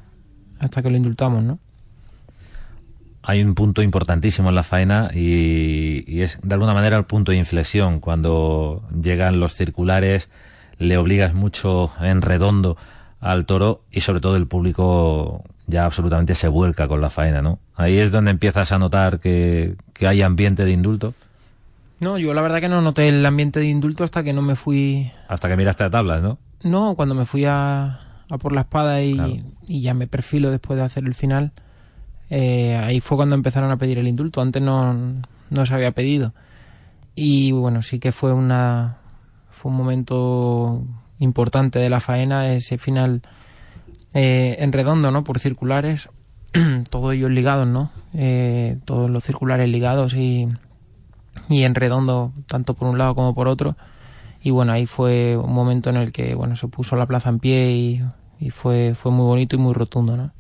hasta 0.57 0.81
que 0.81 0.89
lo 0.89 0.95
indultamos, 0.95 1.43
¿no? 1.43 1.59
Hay 3.23 3.41
un 3.41 3.55
punto 3.55 3.81
importantísimo 3.81 4.49
en 4.49 4.55
la 4.55 4.63
faena 4.63 5.09
y, 5.13 6.21
es 6.21 6.39
de 6.43 6.53
alguna 6.53 6.73
manera 6.73 6.97
el 6.97 7.05
punto 7.05 7.31
de 7.31 7.37
inflexión. 7.37 8.01
Cuando 8.01 8.83
llegan 9.01 9.39
los 9.39 9.55
circulares, 9.55 10.29
le 10.77 10.97
obligas 10.97 11.33
mucho 11.33 11.91
en 12.01 12.21
redondo 12.21 12.77
al 13.21 13.45
toro 13.45 13.81
y 13.89 14.01
sobre 14.01 14.19
todo 14.19 14.35
el 14.35 14.45
público 14.45 15.43
ya 15.67 15.85
absolutamente 15.85 16.35
se 16.35 16.49
vuelca 16.49 16.89
con 16.89 16.99
la 16.99 17.09
faena, 17.09 17.41
¿no? 17.41 17.59
Ahí 17.75 17.97
es 17.97 18.11
donde 18.11 18.31
empiezas 18.31 18.73
a 18.73 18.77
notar 18.77 19.21
que, 19.21 19.75
hay 20.01 20.21
ambiente 20.21 20.65
de 20.65 20.71
indulto. 20.71 21.13
No, 22.01 22.17
yo 22.17 22.33
la 22.33 22.41
verdad 22.41 22.59
que 22.59 22.67
no 22.67 22.81
noté 22.81 23.07
el 23.07 23.25
ambiente 23.25 23.61
de 23.61 23.67
indulto 23.67 24.03
hasta 24.03 24.23
que 24.23 24.33
no 24.33 24.41
me 24.41 24.57
fui... 24.57 25.09
Hasta 25.29 25.47
que 25.47 25.55
miraste 25.55 25.85
a 25.85 25.89
tablas, 25.89 26.21
¿no? 26.21 26.37
No, 26.63 26.95
cuando 26.95 27.15
me 27.15 27.23
fui 27.23 27.45
a, 27.45 28.01
a 28.29 28.37
por 28.37 28.51
la 28.51 28.61
espada 28.61 29.01
y, 29.01 29.45
y 29.65 29.81
ya 29.81 29.93
me 29.93 30.07
perfilo 30.07 30.51
después 30.51 30.77
de 30.77 30.83
hacer 30.83 31.05
el 31.05 31.15
final 31.15 31.53
eh, 32.35 32.75
ahí 32.75 32.99
fue 32.99 33.15
cuando 33.15 33.35
empezaron 33.35 33.69
a 33.69 33.77
pedir 33.77 33.99
el 33.99 34.07
indulto. 34.07 34.41
Antes 34.41 34.59
no, 34.59 35.21
no 35.51 35.65
se 35.67 35.73
había 35.75 35.91
pedido. 35.91 36.33
Y 37.13 37.51
bueno, 37.51 37.83
sí 37.83 37.99
que 37.99 38.11
fue 38.11 38.33
una 38.33 38.97
fue 39.51 39.71
un 39.71 39.77
momento 39.77 40.83
importante 41.19 41.77
de 41.77 41.91
la 41.91 41.99
faena, 41.99 42.51
ese 42.51 42.79
final 42.79 43.21
eh, 44.15 44.55
en 44.57 44.71
redondo, 44.71 45.11
¿no? 45.11 45.23
Por 45.23 45.37
circulares, 45.37 46.09
todos 46.89 47.13
ellos 47.13 47.29
ligados, 47.29 47.67
¿no? 47.67 47.91
Eh, 48.15 48.79
todos 48.85 49.11
los 49.11 49.23
circulares 49.23 49.69
ligados 49.69 50.15
y, 50.15 50.47
y 51.49 51.63
en 51.65 51.75
redondo, 51.75 52.33
tanto 52.47 52.73
por 52.73 52.87
un 52.87 52.97
lado 52.97 53.13
como 53.13 53.35
por 53.35 53.47
otro. 53.47 53.77
Y 54.41 54.49
bueno, 54.49 54.71
ahí 54.71 54.87
fue 54.87 55.37
un 55.37 55.53
momento 55.53 55.91
en 55.91 55.97
el 55.97 56.11
que, 56.11 56.33
bueno, 56.33 56.55
se 56.55 56.67
puso 56.67 56.95
la 56.95 57.05
plaza 57.05 57.29
en 57.29 57.37
pie 57.37 57.71
y, 57.73 58.03
y 58.39 58.49
fue, 58.49 58.95
fue 58.95 59.11
muy 59.11 59.25
bonito 59.25 59.55
y 59.55 59.59
muy 59.59 59.73
rotundo, 59.73 60.17
¿no? 60.17 60.31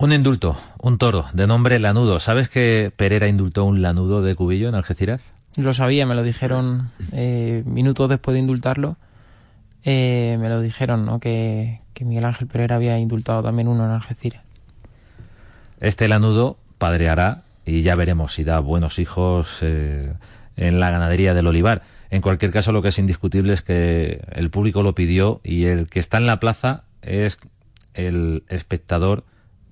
Un 0.00 0.12
indulto, 0.12 0.56
un 0.80 0.96
toro, 0.96 1.26
de 1.32 1.48
nombre 1.48 1.80
Lanudo. 1.80 2.20
¿Sabes 2.20 2.48
que 2.48 2.92
Pereira 2.94 3.26
indultó 3.26 3.64
un 3.64 3.82
lanudo 3.82 4.22
de 4.22 4.36
Cubillo 4.36 4.68
en 4.68 4.76
Algeciras? 4.76 5.20
Lo 5.56 5.74
sabía, 5.74 6.06
me 6.06 6.14
lo 6.14 6.22
dijeron 6.22 6.92
eh, 7.10 7.64
minutos 7.66 8.08
después 8.08 8.34
de 8.34 8.38
indultarlo. 8.38 8.96
Eh, 9.82 10.36
me 10.38 10.48
lo 10.48 10.60
dijeron, 10.60 11.04
¿no? 11.04 11.18
Que, 11.18 11.80
Miguel 12.00 12.26
Ángel 12.26 12.46
Pereira 12.46 12.76
había 12.76 12.96
indultado 12.96 13.42
también 13.42 13.66
uno 13.66 13.84
en 13.86 13.90
Algeciras. 13.90 14.44
Este 15.80 16.06
lanudo 16.06 16.58
padreará 16.78 17.42
y 17.66 17.82
ya 17.82 17.96
veremos 17.96 18.34
si 18.34 18.44
da 18.44 18.60
buenos 18.60 19.00
hijos 19.00 19.58
eh, 19.62 20.12
en 20.56 20.78
la 20.78 20.90
ganadería 20.90 21.34
del 21.34 21.48
olivar. 21.48 21.82
En 22.10 22.22
cualquier 22.22 22.52
caso, 22.52 22.70
lo 22.70 22.82
que 22.82 22.90
es 22.90 23.00
indiscutible 23.00 23.52
es 23.52 23.62
que 23.62 24.22
el 24.30 24.48
público 24.50 24.84
lo 24.84 24.94
pidió 24.94 25.40
y 25.42 25.64
el 25.64 25.88
que 25.88 25.98
está 25.98 26.18
en 26.18 26.26
la 26.26 26.38
plaza 26.38 26.84
es 27.02 27.40
el 27.94 28.44
espectador 28.48 29.24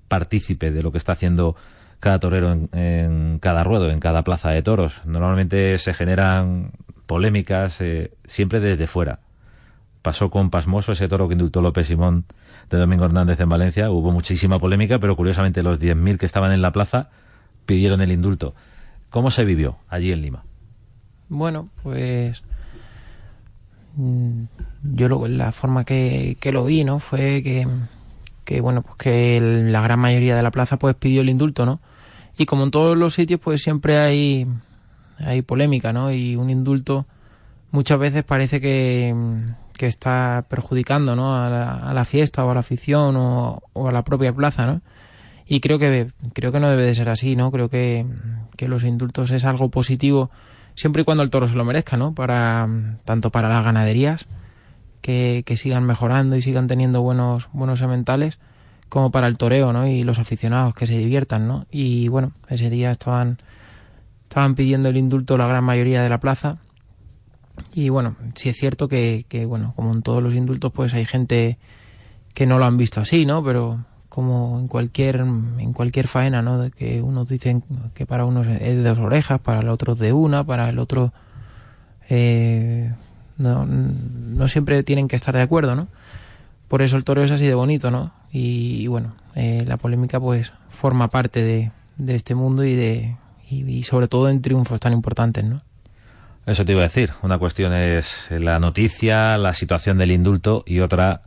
partícipe 0.08 0.70
de 0.70 0.82
lo 0.82 0.92
que 0.92 0.98
está 0.98 1.12
haciendo 1.12 1.56
cada 2.00 2.18
torero 2.18 2.52
en, 2.72 3.38
cada 3.40 3.64
ruedo, 3.64 3.90
en 3.90 4.00
cada 4.00 4.22
plaza 4.22 4.50
de 4.50 4.62
toros. 4.62 5.00
Normalmente 5.04 5.78
se 5.78 5.94
generan 5.94 6.72
polémicas 7.06 7.80
eh, 7.80 8.12
siempre 8.24 8.60
desde 8.60 8.86
fuera. 8.86 9.20
Pasó 10.02 10.30
con 10.30 10.50
Pasmoso, 10.50 10.92
ese 10.92 11.08
toro 11.08 11.26
que 11.26 11.34
indultó 11.34 11.62
López 11.62 11.88
Simón 11.88 12.24
de 12.70 12.78
Domingo 12.78 13.06
Hernández 13.06 13.40
en 13.40 13.48
Valencia. 13.48 13.90
Hubo 13.90 14.12
muchísima 14.12 14.58
polémica, 14.58 14.98
pero 14.98 15.16
curiosamente 15.16 15.62
los 15.62 15.80
10.000 15.80 16.18
que 16.18 16.26
estaban 16.26 16.52
en 16.52 16.62
la 16.62 16.72
plaza 16.72 17.10
pidieron 17.64 18.00
el 18.00 18.12
indulto. 18.12 18.54
¿Cómo 19.10 19.30
se 19.30 19.44
vivió 19.44 19.78
allí 19.88 20.12
en 20.12 20.22
Lima? 20.22 20.44
Bueno, 21.28 21.70
pues 21.82 22.42
mm, 23.96 24.44
yo 24.94 25.08
lo, 25.08 25.26
la 25.26 25.50
forma 25.50 25.84
que, 25.84 26.36
que 26.38 26.52
lo 26.52 26.64
vi, 26.64 26.84
¿no? 26.84 27.00
Fue 27.00 27.42
que 27.42 27.66
que 28.46 28.62
bueno, 28.62 28.80
pues 28.80 28.96
que 28.96 29.40
la 29.40 29.82
gran 29.82 29.98
mayoría 29.98 30.34
de 30.34 30.42
la 30.42 30.50
plaza 30.50 30.78
pues 30.78 30.94
pidió 30.94 31.20
el 31.20 31.28
indulto, 31.28 31.66
¿no? 31.66 31.80
Y 32.38 32.46
como 32.46 32.64
en 32.64 32.70
todos 32.70 32.96
los 32.96 33.12
sitios 33.12 33.40
pues 33.40 33.62
siempre 33.62 33.98
hay 33.98 34.46
hay 35.18 35.42
polémica, 35.42 35.92
¿no? 35.92 36.12
Y 36.12 36.36
un 36.36 36.48
indulto 36.48 37.06
muchas 37.70 37.98
veces 37.98 38.24
parece 38.24 38.60
que, 38.60 39.14
que 39.76 39.86
está 39.86 40.46
perjudicando, 40.48 41.16
¿no? 41.16 41.36
A 41.36 41.50
la, 41.50 41.74
a 41.74 41.92
la, 41.92 42.04
fiesta 42.04 42.44
o 42.44 42.50
a 42.50 42.54
la 42.54 42.60
afición 42.60 43.16
o, 43.16 43.62
o, 43.72 43.88
a 43.88 43.92
la 43.92 44.04
propia 44.04 44.32
plaza, 44.32 44.66
¿no? 44.66 44.80
Y 45.46 45.60
creo 45.60 45.78
que 45.78 46.10
creo 46.32 46.52
que 46.52 46.60
no 46.60 46.68
debe 46.68 46.84
de 46.84 46.94
ser 46.94 47.08
así, 47.08 47.36
¿no? 47.36 47.50
Creo 47.50 47.68
que, 47.68 48.06
que 48.56 48.68
los 48.68 48.84
indultos 48.84 49.30
es 49.30 49.44
algo 49.44 49.70
positivo 49.70 50.30
siempre 50.74 51.02
y 51.02 51.04
cuando 51.04 51.22
el 51.22 51.30
toro 51.30 51.48
se 51.48 51.56
lo 51.56 51.64
merezca, 51.64 51.96
¿no? 51.96 52.14
Para 52.14 52.68
tanto 53.04 53.30
para 53.30 53.48
las 53.48 53.64
ganaderías 53.64 54.26
que, 55.00 55.44
sigan 55.56 55.84
mejorando 55.84 56.36
y 56.36 56.42
sigan 56.42 56.66
teniendo 56.66 57.02
buenos, 57.02 57.48
buenos 57.52 57.78
sementales, 57.78 58.38
como 58.88 59.10
para 59.10 59.26
el 59.26 59.38
toreo, 59.38 59.72
¿no? 59.72 59.86
Y 59.86 60.02
los 60.02 60.18
aficionados 60.18 60.74
que 60.74 60.86
se 60.86 60.96
diviertan, 60.96 61.46
¿no? 61.48 61.66
Y 61.70 62.08
bueno, 62.08 62.32
ese 62.48 62.70
día 62.70 62.90
estaban, 62.90 63.38
estaban 64.22 64.54
pidiendo 64.54 64.88
el 64.88 64.96
indulto 64.96 65.36
la 65.36 65.46
gran 65.46 65.64
mayoría 65.64 66.02
de 66.02 66.08
la 66.08 66.20
plaza. 66.20 66.58
Y 67.72 67.88
bueno, 67.88 68.16
sí 68.34 68.48
es 68.48 68.56
cierto 68.56 68.88
que, 68.88 69.24
que, 69.28 69.46
bueno, 69.46 69.72
como 69.76 69.92
en 69.92 70.02
todos 70.02 70.22
los 70.22 70.34
indultos, 70.34 70.72
pues 70.72 70.94
hay 70.94 71.06
gente 71.06 71.58
que 72.34 72.46
no 72.46 72.58
lo 72.58 72.66
han 72.66 72.76
visto 72.76 73.00
así, 73.00 73.24
¿no? 73.24 73.42
Pero 73.42 73.84
como 74.16 74.58
en 74.58 74.66
cualquier, 74.66 75.16
en 75.16 75.72
cualquier 75.74 76.08
faena, 76.08 76.40
¿no? 76.40 76.58
De 76.58 76.70
que 76.70 77.02
unos 77.02 77.28
dicen 77.28 77.62
que 77.92 78.06
para 78.06 78.24
unos 78.24 78.46
es 78.46 78.60
de 78.60 78.82
dos 78.82 78.98
orejas, 78.98 79.40
para 79.40 79.60
el 79.60 79.68
otro 79.68 79.94
de 79.94 80.14
una, 80.14 80.42
para 80.42 80.70
el 80.70 80.78
otro 80.78 81.12
eh, 82.08 82.94
no, 83.38 83.66
no 83.66 84.48
siempre 84.48 84.82
tienen 84.82 85.08
que 85.08 85.16
estar 85.16 85.34
de 85.34 85.42
acuerdo, 85.42 85.74
¿no? 85.74 85.88
Por 86.68 86.82
eso 86.82 86.96
el 86.96 87.04
toro 87.04 87.22
es 87.22 87.30
así 87.30 87.46
de 87.46 87.54
bonito, 87.54 87.90
¿no? 87.90 88.12
Y, 88.32 88.86
bueno, 88.88 89.14
eh, 89.34 89.64
la 89.66 89.76
polémica 89.76 90.18
pues 90.20 90.52
forma 90.68 91.08
parte 91.08 91.42
de, 91.42 91.70
de 91.96 92.14
este 92.14 92.34
mundo 92.34 92.64
y 92.64 92.74
de 92.74 93.16
y, 93.48 93.82
sobre 93.84 94.08
todo 94.08 94.28
en 94.28 94.42
triunfos 94.42 94.80
tan 94.80 94.92
importantes, 94.92 95.44
¿no? 95.44 95.62
Eso 96.46 96.64
te 96.64 96.72
iba 96.72 96.80
a 96.80 96.84
decir. 96.84 97.10
Una 97.22 97.38
cuestión 97.38 97.72
es 97.72 98.26
la 98.30 98.58
noticia, 98.60 99.36
la 99.36 99.52
situación 99.54 99.98
del 99.98 100.12
indulto 100.12 100.62
y 100.66 100.80
otra 100.80 101.22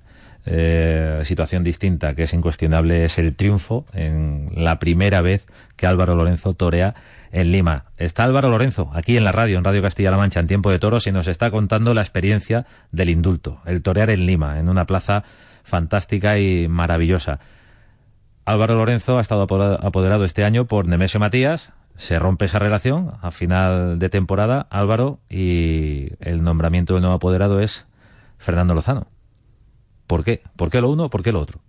eh, 0.51 1.21
situación 1.25 1.63
distinta, 1.63 2.15
que 2.15 2.23
es 2.23 2.33
incuestionable, 2.33 3.05
es 3.05 3.19
el 3.19 3.35
triunfo 3.35 3.85
en 3.93 4.49
la 4.55 4.79
primera 4.79 5.21
vez 5.21 5.45
que 5.75 5.85
Álvaro 5.85 6.15
Lorenzo 6.15 6.55
torea 6.55 6.95
en 7.31 7.51
Lima. 7.51 7.85
Está 7.97 8.23
Álvaro 8.23 8.49
Lorenzo, 8.49 8.89
aquí 8.95 9.15
en 9.15 9.25
la 9.25 9.31
radio, 9.31 9.59
en 9.59 9.63
Radio 9.63 9.83
Castilla-La 9.83 10.17
Mancha, 10.17 10.39
en 10.39 10.47
Tiempo 10.47 10.71
de 10.71 10.79
Toros, 10.79 11.05
y 11.05 11.11
nos 11.11 11.27
está 11.27 11.51
contando 11.51 11.93
la 11.93 12.01
experiencia 12.01 12.65
del 12.91 13.11
indulto, 13.11 13.61
el 13.67 13.83
torear 13.83 14.09
en 14.09 14.25
Lima, 14.25 14.59
en 14.59 14.69
una 14.69 14.87
plaza 14.87 15.23
fantástica 15.63 16.39
y 16.39 16.67
maravillosa. 16.67 17.39
Álvaro 18.43 18.73
Lorenzo 18.73 19.19
ha 19.19 19.21
estado 19.21 19.43
apoderado 19.43 20.25
este 20.25 20.45
año 20.45 20.65
por 20.65 20.87
Nemesio 20.87 21.19
Matías, 21.19 21.73
se 21.95 22.17
rompe 22.17 22.45
esa 22.45 22.57
relación 22.57 23.11
a 23.21 23.29
final 23.29 23.99
de 23.99 24.09
temporada, 24.09 24.65
Álvaro, 24.71 25.19
y 25.29 26.07
el 26.21 26.41
nombramiento 26.41 26.93
del 26.95 27.01
nuevo 27.01 27.17
apoderado 27.17 27.59
es 27.59 27.85
Fernando 28.39 28.73
Lozano. 28.73 29.18
¿Por 30.09 30.23
qué? 30.23 30.41
¿Por 30.55 30.71
qué 30.71 30.81
lo 30.81 30.89
uno? 30.89 31.11
¿Por 31.11 31.21
qué 31.21 31.31
lo 31.31 31.39
otro? 31.39 31.59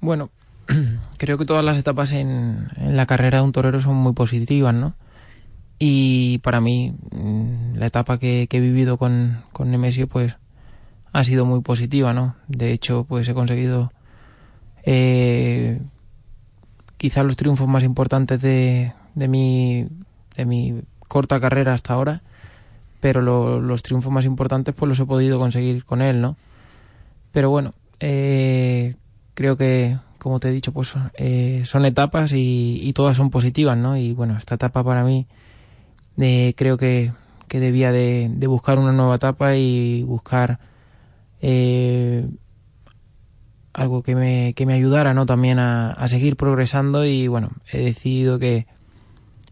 Bueno, 0.00 0.30
creo 1.18 1.38
que 1.38 1.44
todas 1.44 1.64
las 1.64 1.78
etapas 1.78 2.10
en, 2.10 2.68
la 2.80 3.06
carrera 3.06 3.38
de 3.38 3.44
un 3.44 3.52
torero 3.52 3.80
son 3.80 3.94
muy 3.94 4.12
positivas, 4.12 4.74
¿no? 4.74 4.96
Y 5.78 6.38
para 6.38 6.60
mí, 6.60 6.96
mm, 7.12 7.76
la 7.76 7.86
etapa 7.86 8.18
que, 8.18 8.48
he 8.50 8.60
vivido 8.60 8.98
con, 8.98 9.44
con, 9.52 9.70
Nemesio, 9.70 10.08
pues, 10.08 10.34
ha 11.12 11.22
sido 11.22 11.46
muy 11.46 11.60
positiva, 11.60 12.12
¿no? 12.12 12.34
De 12.48 12.72
hecho, 12.72 13.04
pues 13.04 13.28
he 13.28 13.34
conseguido 13.34 13.92
eh, 14.82 15.80
quizá 16.96 17.22
los 17.22 17.36
triunfos 17.36 17.68
más 17.68 17.84
importantes 17.84 18.42
de, 18.42 18.94
de, 19.14 19.28
mi, 19.28 19.86
de 20.36 20.44
mi 20.44 20.82
corta 21.06 21.38
carrera 21.38 21.72
hasta 21.72 21.94
ahora, 21.94 22.22
pero 22.98 23.20
los 23.60 23.82
triunfos 23.84 24.10
más 24.10 24.24
importantes 24.24 24.74
pues 24.74 24.88
los 24.88 24.98
he 24.98 25.06
podido 25.06 25.38
conseguir 25.38 25.84
con 25.84 26.02
él, 26.02 26.20
¿no? 26.20 26.36
Pero 27.36 27.50
bueno, 27.50 27.74
eh, 28.00 28.94
creo 29.34 29.58
que 29.58 29.98
como 30.16 30.40
te 30.40 30.48
he 30.48 30.52
dicho, 30.52 30.72
pues 30.72 30.94
eh, 31.18 31.64
son 31.66 31.84
etapas 31.84 32.32
y, 32.34 32.90
todas 32.94 33.18
son 33.18 33.28
positivas, 33.28 33.76
¿no? 33.76 33.98
Y 33.98 34.14
bueno, 34.14 34.38
esta 34.38 34.54
etapa 34.54 34.82
para 34.82 35.04
mí 35.04 35.26
eh, 36.16 36.54
creo 36.56 36.78
que, 36.78 37.12
debía 37.50 37.92
de, 37.92 38.30
buscar 38.48 38.78
una 38.78 38.92
nueva 38.92 39.16
etapa 39.16 39.54
y 39.54 40.02
buscar 40.04 40.60
algo 43.74 44.02
que 44.02 44.14
me, 44.14 44.54
que 44.54 44.64
me 44.64 44.72
ayudara, 44.72 45.12
¿no? 45.12 45.26
También 45.26 45.58
a, 45.58 46.08
seguir 46.08 46.36
progresando 46.36 47.04
y 47.04 47.28
bueno, 47.28 47.50
he 47.70 47.84
decidido 47.84 48.38
que, 48.38 48.66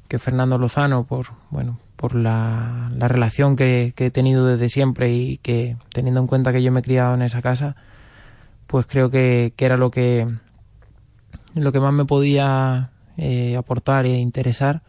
que 0.09 0.19
Fernando 0.19 0.57
Lozano, 0.57 1.05
por, 1.05 1.27
bueno, 1.51 1.79
por 2.05 2.15
la, 2.15 2.91
la 2.95 3.09
relación 3.09 3.57
que, 3.57 3.95
que 3.97 4.05
he 4.05 4.11
tenido 4.11 4.45
desde 4.45 4.69
siempre 4.69 5.15
y 5.15 5.39
que 5.39 5.79
teniendo 5.91 6.21
en 6.21 6.27
cuenta 6.27 6.53
que 6.53 6.63
yo 6.63 6.71
me 6.71 6.81
he 6.81 6.83
criado 6.83 7.15
en 7.15 7.23
esa 7.23 7.41
casa, 7.41 7.77
pues 8.67 8.85
creo 8.85 9.09
que, 9.09 9.55
era 9.57 9.79
lo 9.79 9.91
que 9.91 10.29
lo 11.55 11.73
que 11.73 11.81
más 11.81 11.95
me 11.95 12.05
podía 12.05 12.91
eh, 13.17 13.57
aportar 13.57 14.05
e 14.05 14.19
interesar 14.19 14.83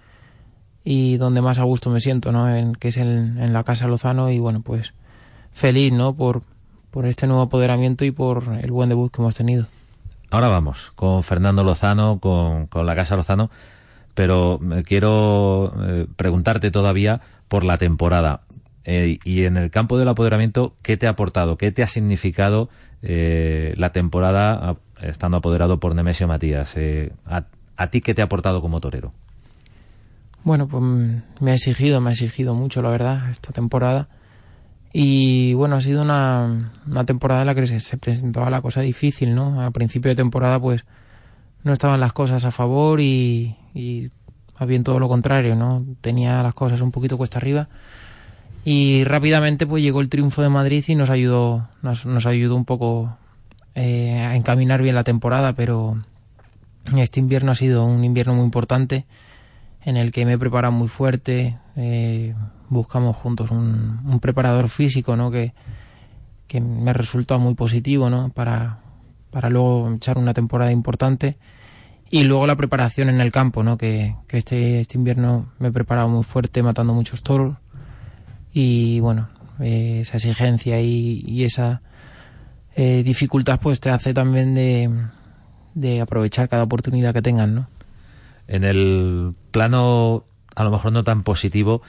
y 0.83 1.15
donde 1.15 1.39
más 1.39 1.57
a 1.57 1.63
gusto 1.63 1.89
me 1.89 2.01
siento, 2.01 2.33
¿no? 2.33 2.53
En, 2.53 2.75
que 2.75 2.89
es 2.89 2.97
en, 2.97 3.37
en 3.37 3.53
la 3.53 3.63
Casa 3.63 3.87
Lozano 3.87 4.29
y 4.29 4.39
bueno, 4.39 4.61
pues 4.61 4.93
feliz, 5.53 5.93
¿no? 5.93 6.17
Por, 6.17 6.43
por 6.91 7.05
este 7.05 7.27
nuevo 7.27 7.43
apoderamiento 7.43 8.03
y 8.03 8.11
por 8.11 8.43
el 8.61 8.71
buen 8.71 8.89
debut 8.89 9.09
que 9.09 9.21
hemos 9.21 9.35
tenido. 9.35 9.67
Ahora 10.31 10.49
vamos 10.49 10.91
con 10.95 11.23
Fernando 11.23 11.63
Lozano, 11.63 12.19
con, 12.19 12.67
con 12.67 12.85
la 12.85 12.93
Casa 12.93 13.15
Lozano, 13.15 13.51
pero 14.15 14.59
quiero 14.85 15.73
eh, 15.85 16.07
preguntarte 16.15 16.71
todavía 16.71 17.21
por 17.47 17.63
la 17.63 17.77
temporada. 17.77 18.41
Eh, 18.85 19.19
y 19.23 19.43
en 19.43 19.57
el 19.57 19.69
campo 19.69 19.97
del 19.97 20.07
apoderamiento, 20.07 20.75
¿qué 20.81 20.97
te 20.97 21.05
ha 21.05 21.11
aportado? 21.11 21.57
¿Qué 21.57 21.71
te 21.71 21.83
ha 21.83 21.87
significado 21.87 22.69
eh, 23.01 23.73
la 23.77 23.91
temporada 23.91 24.77
estando 25.01 25.37
apoderado 25.37 25.79
por 25.79 25.93
Nemesio 25.93 26.27
Matías? 26.27 26.75
A, 27.25 27.43
¿A 27.77 27.87
ti 27.89 28.01
qué 28.01 28.15
te 28.15 28.21
ha 28.21 28.25
aportado 28.25 28.61
como 28.61 28.79
torero? 28.79 29.11
Bueno, 30.43 30.67
pues 30.67 30.83
me 31.41 31.51
ha 31.51 31.55
exigido, 31.55 31.99
me 31.99 32.09
ha 32.09 32.13
exigido 32.13 32.53
mucho, 32.53 32.81
la 32.81 32.89
verdad, 32.89 33.29
esta 33.31 33.51
temporada. 33.51 34.07
Y 34.93 35.55
bueno, 35.55 35.75
ha 35.75 35.81
sido 35.81 36.03
una, 36.03 36.71
una 36.87 37.03
temporada 37.03 37.41
en 37.41 37.47
la 37.47 37.55
que 37.55 37.67
se, 37.67 37.81
se, 37.81 37.97
presentaba 37.97 38.49
la 38.49 38.61
cosa 38.61 38.79
difícil, 38.79 39.35
¿no? 39.35 39.61
A 39.61 39.71
principio 39.71 40.09
de 40.09 40.15
temporada, 40.15 40.57
pues 40.59 40.85
no 41.65 41.73
estaban 41.73 41.99
las 41.99 42.13
cosas 42.13 42.45
a 42.45 42.51
favor 42.51 43.01
y, 43.01 43.57
y 43.73 44.11
más 44.57 44.69
bien 44.69 44.83
todo 44.83 44.99
lo 44.99 45.09
contrario, 45.09 45.55
¿no? 45.55 45.83
Tenía 45.99 46.41
las 46.43 46.53
cosas 46.53 46.79
un 46.79 46.91
poquito 46.91 47.17
cuesta 47.17 47.39
arriba. 47.39 47.67
Y 48.63 49.03
rápidamente, 49.03 49.65
pues 49.65 49.81
llegó 49.81 49.99
el 49.99 50.09
triunfo 50.09 50.43
de 50.43 50.49
Madrid 50.49 50.85
y 50.87 50.95
nos 50.95 51.09
ayudó, 51.09 51.67
nos, 51.81 52.05
nos 52.05 52.27
ayudó 52.27 52.55
un 52.55 52.65
poco 52.65 53.17
eh, 53.73 54.19
a 54.21 54.35
encaminar 54.35 54.83
bien 54.83 54.93
la 54.93 55.03
temporada, 55.03 55.53
pero 55.53 56.03
este 56.95 57.19
invierno 57.19 57.51
ha 57.51 57.55
sido 57.55 57.83
un 57.83 58.03
invierno 58.03 58.35
muy 58.35 58.45
importante 58.45 59.05
en 59.83 59.97
el 59.97 60.11
que 60.11 60.23
me 60.25 60.33
he 60.33 60.37
preparado 60.37 60.71
muy 60.71 60.87
fuerte. 60.87 61.57
Eh, 61.75 62.35
buscamos 62.69 63.17
juntos 63.17 63.49
un, 63.49 64.01
un, 64.05 64.19
preparador 64.19 64.69
físico, 64.69 65.15
¿no? 65.15 65.31
Que, 65.31 65.53
que 66.47 66.61
me 66.61 66.93
resultó 66.93 67.39
muy 67.39 67.55
positivo, 67.55 68.11
¿no? 68.11 68.29
Para, 68.29 68.79
para 69.35 69.49
luego 69.49 69.91
echar 69.93 70.17
una 70.17 70.33
temporada 70.33 70.71
importante. 70.71 71.37
Y 72.09 72.23
luego 72.23 72.47
la 72.47 72.55
preparación 72.55 73.09
en 73.09 73.19
el 73.19 73.33
campo, 73.33 73.63
¿no? 73.63 73.77
Que, 73.77 74.15
este, 74.29 74.79
este 74.79 74.97
invierno 74.97 75.51
me 75.59 75.67
he 75.67 75.71
preparado 75.73 76.07
muy 76.07 76.23
fuerte, 76.23 76.63
matando 76.63 76.93
muchos 76.93 77.21
toros. 77.21 77.57
Y 78.53 79.01
bueno, 79.01 79.27
eh, 79.59 79.99
esa 80.03 80.15
exigencia 80.15 80.79
y, 80.79 81.25
y 81.27 81.43
esa 81.43 81.81
eh, 82.75 83.03
dificultad, 83.03 83.59
pues 83.59 83.81
te 83.81 83.89
hace 83.89 84.13
también 84.13 84.55
de 84.55 84.89
de 85.75 86.01
aprovechar 86.01 86.49
cada 86.49 86.63
oportunidad 86.63 87.13
que 87.13 87.21
tengan, 87.21 87.53
¿no? 87.53 87.67
En 88.47 88.63
el 88.63 89.35
plano, 89.51 90.23
a 90.55 90.63
lo 90.63 90.71
mejor 90.71 90.93
no 90.93 91.03
tan 91.03 91.23
positivo, 91.23 91.81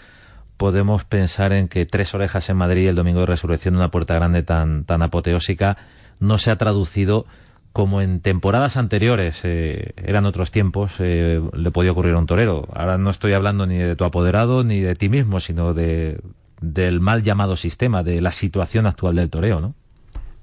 podemos 0.56 1.04
pensar 1.04 1.52
en 1.52 1.68
que 1.68 1.86
Tres 1.86 2.14
Orejas 2.14 2.50
en 2.50 2.56
Madrid, 2.56 2.88
el 2.88 2.96
Domingo 2.96 3.20
de 3.20 3.26
Resurrección, 3.26 3.76
una 3.76 3.90
puerta 3.90 4.14
grande 4.14 4.42
tan, 4.42 4.84
tan 4.84 5.02
apoteósica, 5.02 5.76
no 6.20 6.38
se 6.38 6.50
ha 6.50 6.56
traducido 6.56 7.26
como 7.72 8.00
en 8.00 8.20
temporadas 8.20 8.78
anteriores, 8.78 9.40
eh, 9.42 9.92
eran 9.96 10.24
otros 10.24 10.50
tiempos, 10.50 10.94
eh, 10.98 11.42
le 11.52 11.70
podía 11.70 11.92
ocurrir 11.92 12.14
a 12.14 12.18
un 12.18 12.26
torero. 12.26 12.66
Ahora 12.72 12.96
no 12.96 13.10
estoy 13.10 13.34
hablando 13.34 13.66
ni 13.66 13.76
de 13.76 13.96
tu 13.96 14.04
apoderado 14.04 14.64
ni 14.64 14.80
de 14.80 14.94
ti 14.94 15.10
mismo, 15.10 15.40
sino 15.40 15.74
de, 15.74 16.18
del 16.60 17.00
mal 17.00 17.22
llamado 17.22 17.54
sistema, 17.56 18.02
de 18.02 18.22
la 18.22 18.32
situación 18.32 18.86
actual 18.86 19.16
del 19.16 19.28
toreo, 19.28 19.60
¿no? 19.60 19.74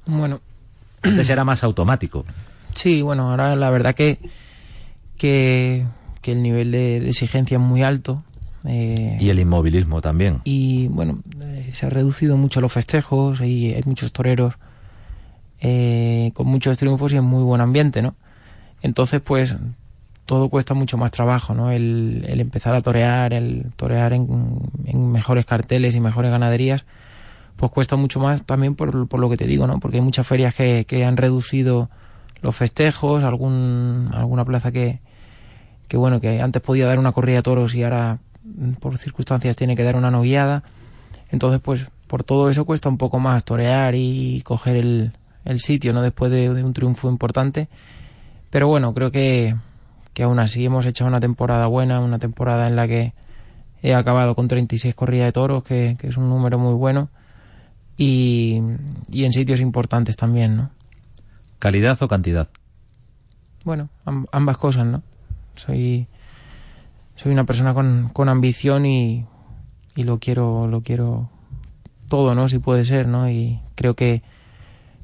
Bueno. 0.06 0.42
Antes 1.02 1.30
era 1.30 1.44
más 1.44 1.64
automático. 1.64 2.24
Sí, 2.76 3.02
bueno, 3.02 3.32
ahora 3.32 3.56
la 3.56 3.70
verdad 3.70 3.94
que, 3.94 4.20
que, 5.18 5.86
que 6.22 6.32
el 6.32 6.42
nivel 6.42 6.72
de, 6.72 7.00
de, 7.00 7.10
exigencia 7.10 7.56
es 7.56 7.62
muy 7.62 7.84
alto. 7.84 8.24
Eh, 8.66 9.18
y 9.20 9.30
el 9.30 9.40
inmovilismo 9.40 10.02
también. 10.02 10.40
Y 10.46 10.88
bueno, 10.88 11.20
eh, 11.44 11.72
se 11.74 11.86
ha 11.86 11.90
reducido 11.90 12.38
mucho 12.38 12.62
los 12.62 12.72
festejos 12.72 13.42
y 13.42 13.74
hay 13.74 13.82
muchos 13.86 14.14
toreros 14.14 14.56
eh, 15.66 16.32
con 16.34 16.46
muchos 16.48 16.78
triunfos 16.78 17.14
y 17.14 17.16
en 17.16 17.24
muy 17.24 17.42
buen 17.42 17.62
ambiente, 17.62 18.02
¿no? 18.02 18.16
Entonces, 18.82 19.22
pues 19.22 19.56
todo 20.26 20.50
cuesta 20.50 20.74
mucho 20.74 20.98
más 20.98 21.12
trabajo, 21.12 21.54
¿no? 21.54 21.72
El, 21.72 22.26
el 22.28 22.42
empezar 22.42 22.76
a 22.76 22.82
torear, 22.82 23.34
el 23.34 23.68
torear 23.78 24.12
en, 24.12 24.60
en, 24.86 25.12
mejores 25.14 25.46
carteles 25.46 25.96
y 25.96 26.02
mejores 26.02 26.32
ganaderías, 26.32 26.84
pues 27.56 27.72
cuesta 27.72 27.96
mucho 27.96 28.20
más 28.20 28.44
también 28.44 28.76
por, 28.76 29.18
lo 29.18 29.30
que 29.30 29.38
te 29.38 29.48
digo, 29.48 29.66
¿no? 29.66 29.80
Porque 29.80 29.98
hay 29.98 30.04
muchas 30.04 30.28
ferias 30.28 30.54
que, 30.54 31.06
han 31.06 31.16
reducido 31.16 31.90
los 32.42 32.54
festejos, 32.58 33.24
algún, 33.24 34.10
alguna 34.14 34.44
plaza 34.44 34.74
que, 34.74 35.00
que 35.88 35.96
bueno, 35.96 36.20
que 36.20 36.42
antes 36.42 36.62
podía 36.62 36.88
dar 36.88 37.00
una 37.00 37.14
corrida 37.14 37.38
de 37.38 37.44
toros 37.44 37.74
y 37.74 37.84
ahora 37.84 38.18
por 38.82 38.98
circunstancias 38.98 39.56
tiene 39.56 39.78
que 39.78 39.84
dar 39.84 39.96
una 39.96 40.12
noviada. 40.12 40.64
Entonces, 41.32 41.62
pues 41.62 41.88
por 42.08 42.26
todo 42.26 42.50
eso 42.50 42.66
cuesta 42.66 42.90
un 42.90 42.98
poco 42.98 43.20
más 43.20 43.46
torear 43.46 43.96
y 43.96 44.42
coger 44.44 44.76
el, 44.76 45.14
el 45.46 45.60
sitio, 45.60 45.94
¿no? 45.94 46.02
Después 46.02 46.32
de, 46.32 46.54
de, 46.54 46.64
un 46.64 46.74
triunfo 46.74 47.10
importante. 47.10 47.68
Pero 48.50 48.68
bueno, 48.68 48.94
creo 48.94 49.12
que, 49.12 49.56
que 50.14 50.24
aún 50.24 50.40
así 50.40 50.66
hemos 50.66 50.86
hecho 50.86 51.06
una 51.06 51.20
temporada 51.20 51.68
buena, 51.68 52.00
una 52.00 52.20
temporada 52.20 52.68
en 52.68 52.76
la 52.76 52.88
que 52.88 53.14
he 53.82 53.94
acabado 53.94 54.36
con 54.36 54.48
36 54.48 54.96
corridas 54.96 55.28
de 55.28 55.32
toros, 55.34 55.64
que, 55.64 55.98
que 56.00 56.08
es 56.08 56.18
un 56.18 56.30
número 56.30 56.58
muy 56.58 56.74
bueno. 56.74 57.10
Y, 57.98 58.62
y 59.12 59.26
en 59.26 59.32
sitios 59.34 59.60
importantes 59.60 60.16
también, 60.16 60.58
¿no? 60.58 60.72
¿Calidad 61.60 62.02
o 62.02 62.08
cantidad? 62.08 62.50
Bueno, 63.64 63.90
ambas 64.32 64.58
cosas, 64.58 64.86
¿no? 64.86 65.04
Soy, 65.56 66.08
soy 67.16 67.32
una 67.32 67.46
persona 67.46 67.74
con, 67.74 68.10
con 68.12 68.30
ambición 68.30 68.86
y, 68.86 69.26
y, 69.96 70.04
lo 70.04 70.20
quiero, 70.20 70.68
lo 70.68 70.82
quiero 70.82 71.30
todo, 72.10 72.36
¿no? 72.36 72.50
Si 72.50 72.60
puede 72.60 72.84
ser, 72.84 73.08
¿no? 73.08 73.30
Y 73.30 73.62
creo 73.76 73.96
que, 73.96 74.24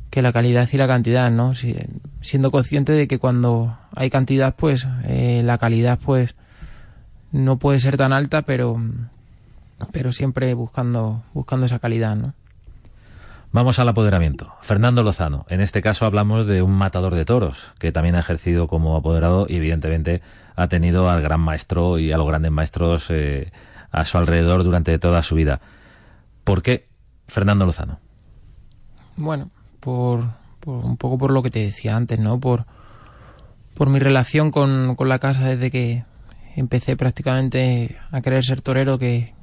que 0.10 0.22
la 0.22 0.34
calidad 0.34 0.68
y 0.72 0.78
la 0.78 0.88
cantidad, 0.88 1.30
¿no? 1.32 1.54
Si, 1.54 1.76
siendo 2.22 2.52
consciente 2.52 2.92
de 2.94 3.08
que 3.08 3.20
cuando 3.20 3.78
hay 3.96 4.10
cantidad, 4.10 4.56
pues 4.56 4.88
eh, 5.04 5.42
la 5.44 5.58
calidad, 5.58 6.00
pues 6.04 6.36
no 7.32 7.58
puede 7.58 7.80
ser 7.80 7.98
tan 7.98 8.14
alta, 8.14 8.42
pero, 8.42 8.82
pero 9.92 10.12
siempre 10.12 10.54
buscando, 10.54 11.24
buscando 11.34 11.66
esa 11.66 11.80
calidad, 11.80 12.16
¿no? 12.16 12.34
Vamos 13.52 13.80
al 13.80 13.90
apoderamiento. 13.90 14.54
Fernando 14.62 15.02
Lozano. 15.02 15.46
En 15.50 15.60
este 15.60 15.82
caso 15.82 16.06
hablamos 16.06 16.46
de 16.46 16.62
un 16.62 16.72
matador 16.72 17.16
de 17.16 17.26
toros, 17.26 17.72
que 17.80 17.92
también 17.92 18.16
ha 18.16 18.20
ejercido 18.20 18.68
como 18.68 18.96
apoderado 18.96 19.48
y 19.50 19.56
evidentemente 19.56 20.22
ha 20.56 20.68
tenido 20.68 21.10
al 21.10 21.22
gran 21.22 21.40
maestro 21.40 21.98
y 21.98 22.12
a 22.12 22.18
los 22.18 22.28
grandes 22.28 22.52
maestros 22.52 23.08
eh, 23.10 23.52
a 23.92 24.06
su 24.06 24.20
alrededor 24.20 24.64
durante 24.64 25.00
toda 25.00 25.24
su 25.24 25.34
vida. 25.34 25.62
¿Por 26.44 26.62
qué 26.62 26.90
Fernando 27.28 27.66
Lozano? 27.66 28.00
Bueno, 29.16 29.50
por, 29.80 30.26
por 30.60 30.86
un 30.86 30.98
poco 30.98 31.18
por 31.18 31.32
lo 31.32 31.42
que 31.42 31.50
te 31.50 31.60
decía 31.60 31.96
antes, 31.96 32.20
¿no? 32.20 32.40
Por, 32.40 32.66
por 33.74 33.90
mi 33.90 34.00
relación 34.00 34.52
con, 34.52 34.96
con 34.96 35.10
la 35.10 35.20
casa 35.20 35.46
desde 35.46 35.72
que 35.72 36.04
empecé 36.56 36.96
prácticamente 36.96 37.98
a 38.12 38.22
querer 38.22 38.44
ser 38.44 38.62
torero, 38.62 39.00
que, 39.00 39.34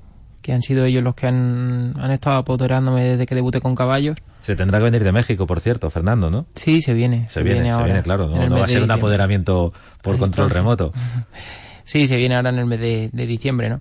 que 0.43 0.53
han 0.53 0.63
sido 0.63 0.85
ellos 0.85 1.03
los 1.03 1.15
que 1.15 1.27
han, 1.27 1.95
han 1.99 2.11
estado 2.11 2.37
apoderándome 2.37 3.03
desde 3.03 3.27
que 3.27 3.35
debuté 3.35 3.61
con 3.61 3.75
caballos. 3.75 4.17
Se 4.43 4.55
tendrá 4.55 4.79
que 4.79 4.85
venir 4.85 5.03
de 5.03 5.11
México, 5.11 5.47
por 5.47 5.61
cierto, 5.61 5.91
Fernando, 5.91 6.31
¿no? 6.31 6.47
Sí, 6.55 6.83
se 6.83 6.95
viene. 6.95 7.27
Se, 7.29 7.35
se 7.35 7.43
viene, 7.43 7.63
viene, 7.63 7.73
ahora. 7.73 7.87
Se 7.87 7.93
viene, 7.93 8.03
claro. 8.03 8.29
No, 8.29 8.49
no 8.49 8.59
va 8.59 8.67
a 8.67 8.69
ser 8.69 8.83
un 8.83 8.91
apoderamiento 8.93 9.73
por 10.03 10.19
control 10.19 10.51
remoto. 10.51 10.93
sí, 11.85 12.07
se 12.07 12.17
viene 12.17 12.37
ahora 12.37 12.51
en 12.51 12.59
el 12.59 12.67
mes 12.67 12.79
de, 12.79 13.11
de, 13.13 13.27
diciembre, 13.27 13.69
¿no? 13.71 13.81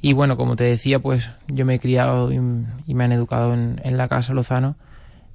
Y 0.00 0.14
bueno, 0.14 0.36
como 0.36 0.56
te 0.56 0.64
decía, 0.64 0.98
pues 0.98 1.28
yo 1.48 1.66
me 1.66 1.74
he 1.74 1.78
criado 1.78 2.32
y, 2.32 2.36
y 2.86 2.94
me 2.94 3.04
han 3.04 3.12
educado 3.12 3.52
en, 3.52 3.80
en, 3.84 3.98
la 3.98 4.08
Casa 4.08 4.32
Lozano. 4.32 4.76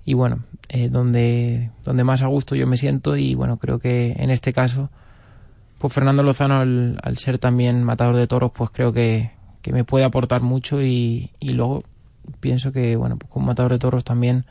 Y 0.06 0.16
bueno, 0.16 0.44
donde, 0.89 1.72
donde 1.84 2.04
más 2.04 2.22
a 2.22 2.28
gusto 2.28 2.56
yo 2.56 2.68
me 2.68 2.78
siento. 2.78 3.16
Y 3.16 3.36
bueno, 3.36 3.58
creo 3.58 3.80
que 3.80 4.16
en 4.18 4.30
este 4.30 4.54
caso, 4.54 4.89
pues 5.80 5.94
Fernando 5.94 6.24
Lozano, 6.24 6.60
al, 6.60 7.00
al 7.02 7.18
ser 7.18 7.38
también 7.38 7.84
matador 7.84 8.16
de 8.16 8.28
toros, 8.28 8.52
pues 8.54 8.70
creo 8.70 8.92
que, 8.92 9.32
que 9.62 9.72
me 9.72 9.84
puede 9.84 10.06
aportar 10.06 10.42
mucho 10.42 10.82
y, 10.82 11.32
y 11.39 11.54
luego 11.54 11.84
pienso 12.39 12.72
que, 12.72 12.96
bueno, 12.96 13.18
pues 13.18 13.32
como 13.32 13.48
matador 13.48 13.72
de 13.72 13.80
toros 13.80 14.04
también, 14.04 14.46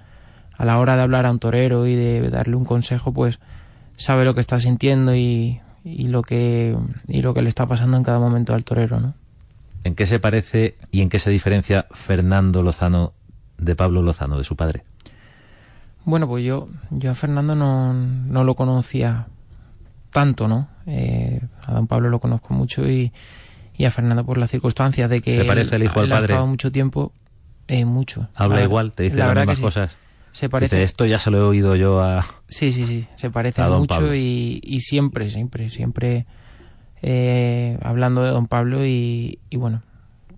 a 0.57 0.65
la 0.65 0.79
hora 0.79 0.97
de 0.97 1.03
hablar 1.03 1.27
a 1.27 1.31
un 1.31 1.39
torero 1.39 1.87
y 1.87 1.95
de 1.95 2.29
darle 2.31 2.57
un 2.57 2.65
consejo, 2.65 3.13
pues 3.13 3.39
sabe 3.97 4.25
lo 4.25 4.35
que 4.35 4.41
está 4.41 4.61
sintiendo 4.61 5.15
y, 5.15 5.61
y 5.85 6.09
lo 6.09 6.23
que 6.23 6.77
y 7.09 7.23
lo 7.23 7.35
que 7.35 7.43
le 7.43 7.49
está 7.49 7.67
pasando 7.67 7.97
en 7.97 8.03
cada 8.03 8.19
momento 8.19 8.55
al 8.55 8.65
torero, 8.65 9.01
¿no? 9.01 9.15
¿En 9.85 9.95
qué 9.95 10.07
se 10.07 10.21
parece 10.21 10.77
y 10.91 11.01
en 11.01 11.09
qué 11.09 11.19
se 11.19 11.31
diferencia 11.31 11.87
Fernando 11.91 12.63
Lozano 12.63 13.13
de 13.59 13.75
Pablo 13.75 14.03
Lozano, 14.03 14.39
de 14.39 14.45
su 14.45 14.55
padre? 14.57 14.85
Bueno, 16.05 16.27
pues 16.27 16.45
yo, 16.45 16.69
yo 16.91 17.11
a 17.11 17.15
Fernando 17.15 17.55
no, 17.55 17.95
no 17.95 18.45
lo 18.45 18.55
conocía 18.55 19.29
tanto, 20.11 20.49
¿no? 20.49 20.69
Eh, 20.87 21.41
a 21.67 21.73
don 21.73 21.87
Pablo 21.87 22.11
lo 22.11 22.19
conozco 22.19 22.55
mucho 22.55 22.89
y, 22.89 23.13
y 23.77 23.85
a 23.85 23.91
Fernando 23.91 24.25
por 24.25 24.39
las 24.39 24.51
circunstancias 24.51 25.09
de 25.09 25.23
que 25.23 25.37
se 25.37 25.45
parece 25.45 25.77
el 25.77 25.85
hijo 25.85 26.01
él, 26.01 26.13
al 26.13 26.19
padre 26.19 26.33
ha 26.33 26.37
estado 26.37 26.47
mucho 26.47 26.73
tiempo 26.73 27.13
eh, 27.69 27.85
mucho 27.85 28.29
habla 28.35 28.57
la, 28.57 28.65
igual 28.65 28.93
te 28.93 29.05
dice 29.05 29.17
las 29.17 29.35
mismas 29.35 29.61
cosas 29.61 29.91
sí. 29.93 29.97
Se 30.33 30.49
parece. 30.49 30.77
Dice, 30.77 30.85
esto 30.85 31.05
ya 31.05 31.19
se 31.19 31.31
lo 31.31 31.39
he 31.39 31.43
oído 31.43 31.77
yo 31.77 32.03
a. 32.03 32.25
Sí, 32.49 32.73
sí, 32.73 32.87
sí. 32.87 33.07
Se 33.17 33.31
parece 33.31 33.63
mucho 33.65 34.15
y, 34.15 34.61
y 34.65 34.81
siempre, 34.81 35.29
siempre, 35.29 35.69
siempre 35.69 36.27
eh, 37.03 37.79
hablando 37.83 38.23
de 38.23 38.31
don 38.31 38.47
Pablo 38.47 38.87
y, 38.87 39.41
y 39.51 39.57
bueno, 39.59 39.83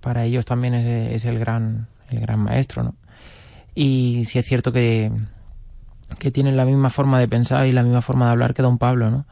para 0.00 0.24
ellos 0.24 0.44
también 0.44 0.74
es, 0.74 1.12
es 1.12 1.24
el 1.24 1.38
gran 1.38 1.86
el 2.10 2.20
gran 2.20 2.40
maestro, 2.40 2.82
¿no? 2.82 2.96
Y 3.74 4.24
sí 4.26 4.38
es 4.38 4.46
cierto 4.46 4.72
que, 4.72 5.12
que 6.18 6.30
tienen 6.30 6.56
la 6.56 6.64
misma 6.64 6.90
forma 6.90 7.18
de 7.18 7.28
pensar 7.28 7.66
y 7.66 7.72
la 7.72 7.82
misma 7.82 8.02
forma 8.02 8.26
de 8.26 8.32
hablar 8.32 8.54
que 8.54 8.62
don 8.62 8.78
Pablo, 8.78 9.10
¿no? 9.10 9.26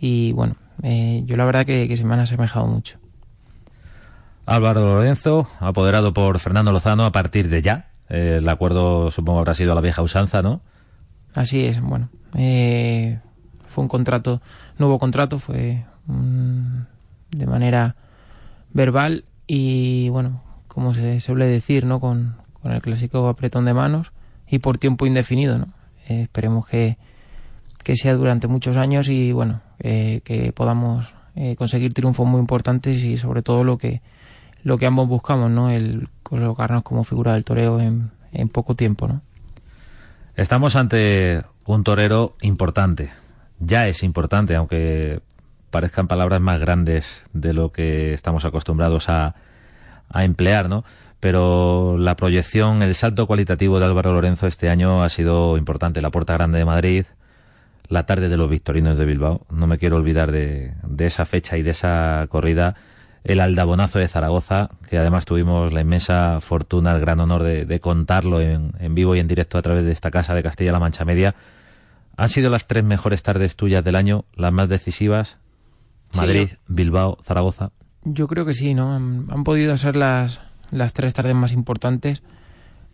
Y 0.00 0.32
bueno, 0.32 0.54
eh, 0.82 1.22
yo 1.26 1.36
la 1.36 1.44
verdad 1.44 1.66
que, 1.66 1.88
que 1.88 1.96
se 1.96 2.04
me 2.04 2.14
han 2.14 2.20
asemejado 2.20 2.66
mucho. 2.66 2.98
Álvaro 4.46 4.80
Lorenzo, 4.94 5.46
apoderado 5.60 6.14
por 6.14 6.38
Fernando 6.38 6.72
Lozano 6.72 7.04
a 7.04 7.12
partir 7.12 7.48
de 7.48 7.60
ya. 7.62 7.90
Eh, 8.08 8.36
el 8.38 8.48
acuerdo 8.48 9.10
supongo 9.10 9.40
habrá 9.40 9.54
sido 9.54 9.72
a 9.72 9.74
la 9.74 9.80
vieja 9.82 10.00
usanza, 10.02 10.40
¿no? 10.40 10.62
Así 11.34 11.66
es, 11.66 11.80
bueno. 11.80 12.08
eh, 12.34 13.18
fue 13.66 13.82
un 13.82 13.88
contrato, 13.88 14.40
nuevo 14.78 14.98
contrato, 14.98 15.38
fue 15.38 15.84
de 16.06 17.46
manera 17.46 17.96
verbal 18.72 19.24
y 19.46 20.08
bueno, 20.08 20.42
como 20.66 20.94
se 20.94 21.20
suele 21.20 21.44
decir, 21.44 21.84
¿no? 21.84 22.00
Con, 22.00 22.36
con 22.62 22.72
el 22.72 22.80
clásico 22.80 23.28
apretón 23.28 23.66
de 23.66 23.74
manos 23.74 24.12
y 24.46 24.60
por 24.60 24.78
tiempo 24.78 25.06
indefinido, 25.06 25.58
¿no? 25.58 25.66
Eh, 26.08 26.22
esperemos 26.22 26.66
que, 26.66 26.96
que 27.84 27.94
sea 27.94 28.14
durante 28.14 28.48
muchos 28.48 28.76
años 28.76 29.08
y 29.08 29.30
bueno, 29.32 29.60
eh, 29.78 30.22
que 30.24 30.52
podamos 30.52 31.06
eh, 31.36 31.54
conseguir 31.54 31.92
triunfos 31.92 32.26
muy 32.26 32.40
importantes 32.40 32.96
y 33.04 33.18
sobre 33.18 33.42
todo 33.42 33.62
lo 33.62 33.78
que 33.78 34.00
lo 34.64 34.76
que 34.76 34.86
ambos 34.86 35.06
buscamos, 35.06 35.50
¿no? 35.50 35.70
El 35.70 36.08
colocarnos 36.22 36.82
como 36.82 37.04
figura 37.04 37.34
del 37.34 37.44
toreo 37.44 37.78
en, 37.78 38.10
en 38.32 38.48
poco 38.48 38.74
tiempo, 38.74 39.06
¿no? 39.06 39.22
Estamos 40.34 40.76
ante 40.76 41.42
un 41.64 41.84
torero 41.84 42.36
importante. 42.40 43.10
Ya 43.60 43.86
es 43.86 44.02
importante, 44.02 44.56
aunque 44.56 45.20
parezcan 45.70 46.08
palabras 46.08 46.40
más 46.40 46.60
grandes 46.60 47.22
de 47.32 47.52
lo 47.52 47.70
que 47.70 48.14
estamos 48.14 48.44
acostumbrados 48.44 49.08
a, 49.08 49.34
a 50.08 50.24
emplear, 50.24 50.68
¿no? 50.68 50.84
Pero 51.20 51.96
la 51.98 52.14
proyección, 52.14 52.82
el 52.82 52.94
salto 52.94 53.26
cualitativo 53.26 53.78
de 53.78 53.86
Álvaro 53.86 54.12
Lorenzo 54.12 54.46
este 54.46 54.68
año 54.68 55.02
ha 55.02 55.08
sido 55.08 55.56
importante. 55.56 56.00
La 56.00 56.10
Puerta 56.10 56.34
Grande 56.34 56.58
de 56.58 56.64
Madrid, 56.64 57.04
la 57.88 58.06
tarde 58.06 58.28
de 58.28 58.36
los 58.36 58.48
Victorinos 58.48 58.96
de 58.96 59.04
Bilbao. 59.04 59.46
No 59.50 59.66
me 59.66 59.78
quiero 59.78 59.96
olvidar 59.96 60.30
de, 60.30 60.74
de 60.84 61.06
esa 61.06 61.24
fecha 61.24 61.56
y 61.56 61.62
de 61.62 61.70
esa 61.70 62.26
corrida. 62.28 62.76
El 63.24 63.40
Aldabonazo 63.40 63.98
de 63.98 64.06
Zaragoza, 64.06 64.70
que 64.88 64.96
además 64.96 65.24
tuvimos 65.24 65.72
la 65.72 65.80
inmensa 65.80 66.38
fortuna, 66.40 66.94
el 66.94 67.00
gran 67.00 67.18
honor 67.18 67.42
de, 67.42 67.66
de 67.66 67.80
contarlo 67.80 68.40
en, 68.40 68.72
en 68.78 68.94
vivo 68.94 69.16
y 69.16 69.18
en 69.18 69.26
directo 69.26 69.58
a 69.58 69.62
través 69.62 69.84
de 69.84 69.90
esta 69.90 70.12
casa 70.12 70.34
de 70.34 70.44
Castilla-La 70.44 70.78
Mancha 70.78 71.04
Media. 71.04 71.34
Han 72.16 72.28
sido 72.28 72.48
las 72.48 72.68
tres 72.68 72.84
mejores 72.84 73.24
tardes 73.24 73.56
tuyas 73.56 73.84
del 73.84 73.96
año, 73.96 74.24
las 74.34 74.52
más 74.52 74.68
decisivas. 74.68 75.38
Sí, 76.12 76.20
Madrid, 76.20 76.48
Bilbao, 76.68 77.18
Zaragoza. 77.22 77.72
Yo 78.04 78.28
creo 78.28 78.46
que 78.46 78.54
sí, 78.54 78.72
¿no? 78.72 78.94
Han, 78.94 79.26
han 79.30 79.44
podido 79.44 79.76
ser 79.76 79.96
las, 79.96 80.40
las 80.70 80.92
tres 80.92 81.14
tardes 81.14 81.34
más 81.34 81.52
importantes 81.52 82.22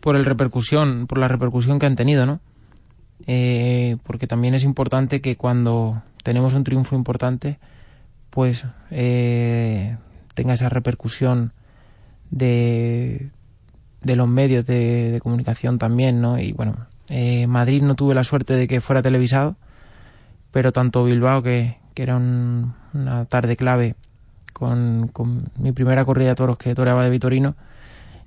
por 0.00 0.16
el 0.16 0.24
repercusión, 0.24 1.06
por 1.06 1.18
la 1.18 1.28
repercusión 1.28 1.78
que 1.78 1.86
han 1.86 1.96
tenido, 1.96 2.26
¿no? 2.26 2.40
Eh, 3.26 3.96
porque 4.02 4.26
también 4.26 4.54
es 4.54 4.64
importante 4.64 5.20
que 5.20 5.36
cuando 5.36 6.02
tenemos 6.22 6.52
un 6.54 6.64
triunfo 6.64 6.94
importante, 6.96 7.58
pues 8.30 8.66
eh, 8.90 9.96
tenga 10.34 10.52
esa 10.54 10.68
repercusión 10.68 11.52
de, 12.30 13.30
de 14.02 14.16
los 14.16 14.28
medios 14.28 14.66
de, 14.66 15.18
comunicación 15.22 15.78
también, 15.78 16.20
¿no? 16.20 16.38
Y 16.38 16.52
bueno, 16.52 16.74
eh, 17.08 17.46
Madrid 17.46 17.82
no 17.82 17.94
tuve 17.94 18.14
la 18.14 18.24
suerte 18.24 18.54
de 18.54 18.66
que 18.68 18.80
fuera 18.80 19.02
televisado, 19.02 19.56
pero 20.50 20.72
tanto 20.72 21.04
Bilbao, 21.04 21.42
que, 21.42 21.78
que 21.94 22.02
era 22.02 22.16
un- 22.16 22.74
una 22.92 23.24
tarde 23.26 23.56
clave 23.56 23.94
con, 24.54 25.10
con 25.12 25.50
mi 25.58 25.72
primera 25.72 26.06
corrida 26.06 26.30
de 26.30 26.34
toros 26.36 26.56
que 26.56 26.74
toreaba 26.74 27.04
de 27.04 27.10
Vitorino, 27.10 27.54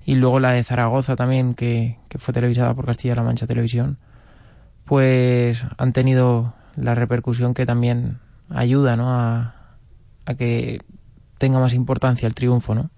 y 0.06 0.14
luego 0.16 0.40
la 0.40 0.52
de 0.52 0.64
Zaragoza 0.64 1.16
también, 1.16 1.56
que, 1.56 1.98
que 2.10 2.20
fue 2.20 2.34
televisada 2.34 2.76
por 2.76 2.86
Castilla-La 2.86 3.24
Mancha 3.24 3.48
Televisión, 3.48 3.98
pues 4.86 5.66
han 5.78 5.92
tenido 5.92 6.54
la 6.76 6.94
repercusión 6.94 7.54
que 7.54 7.66
también 7.66 8.20
ayuda 8.50 8.96
¿no? 8.96 9.10
a, 9.10 9.56
a 10.26 10.34
que 10.36 10.80
tenga 11.40 11.60
más 11.60 11.74
importancia 11.74 12.28
el 12.28 12.36
triunfo, 12.36 12.76
¿no? 12.76 12.90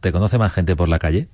¿Te 0.00 0.12
conoce 0.12 0.36
más 0.38 0.52
gente 0.52 0.76
por 0.76 0.88
la 0.88 0.98
calle? 0.98 1.28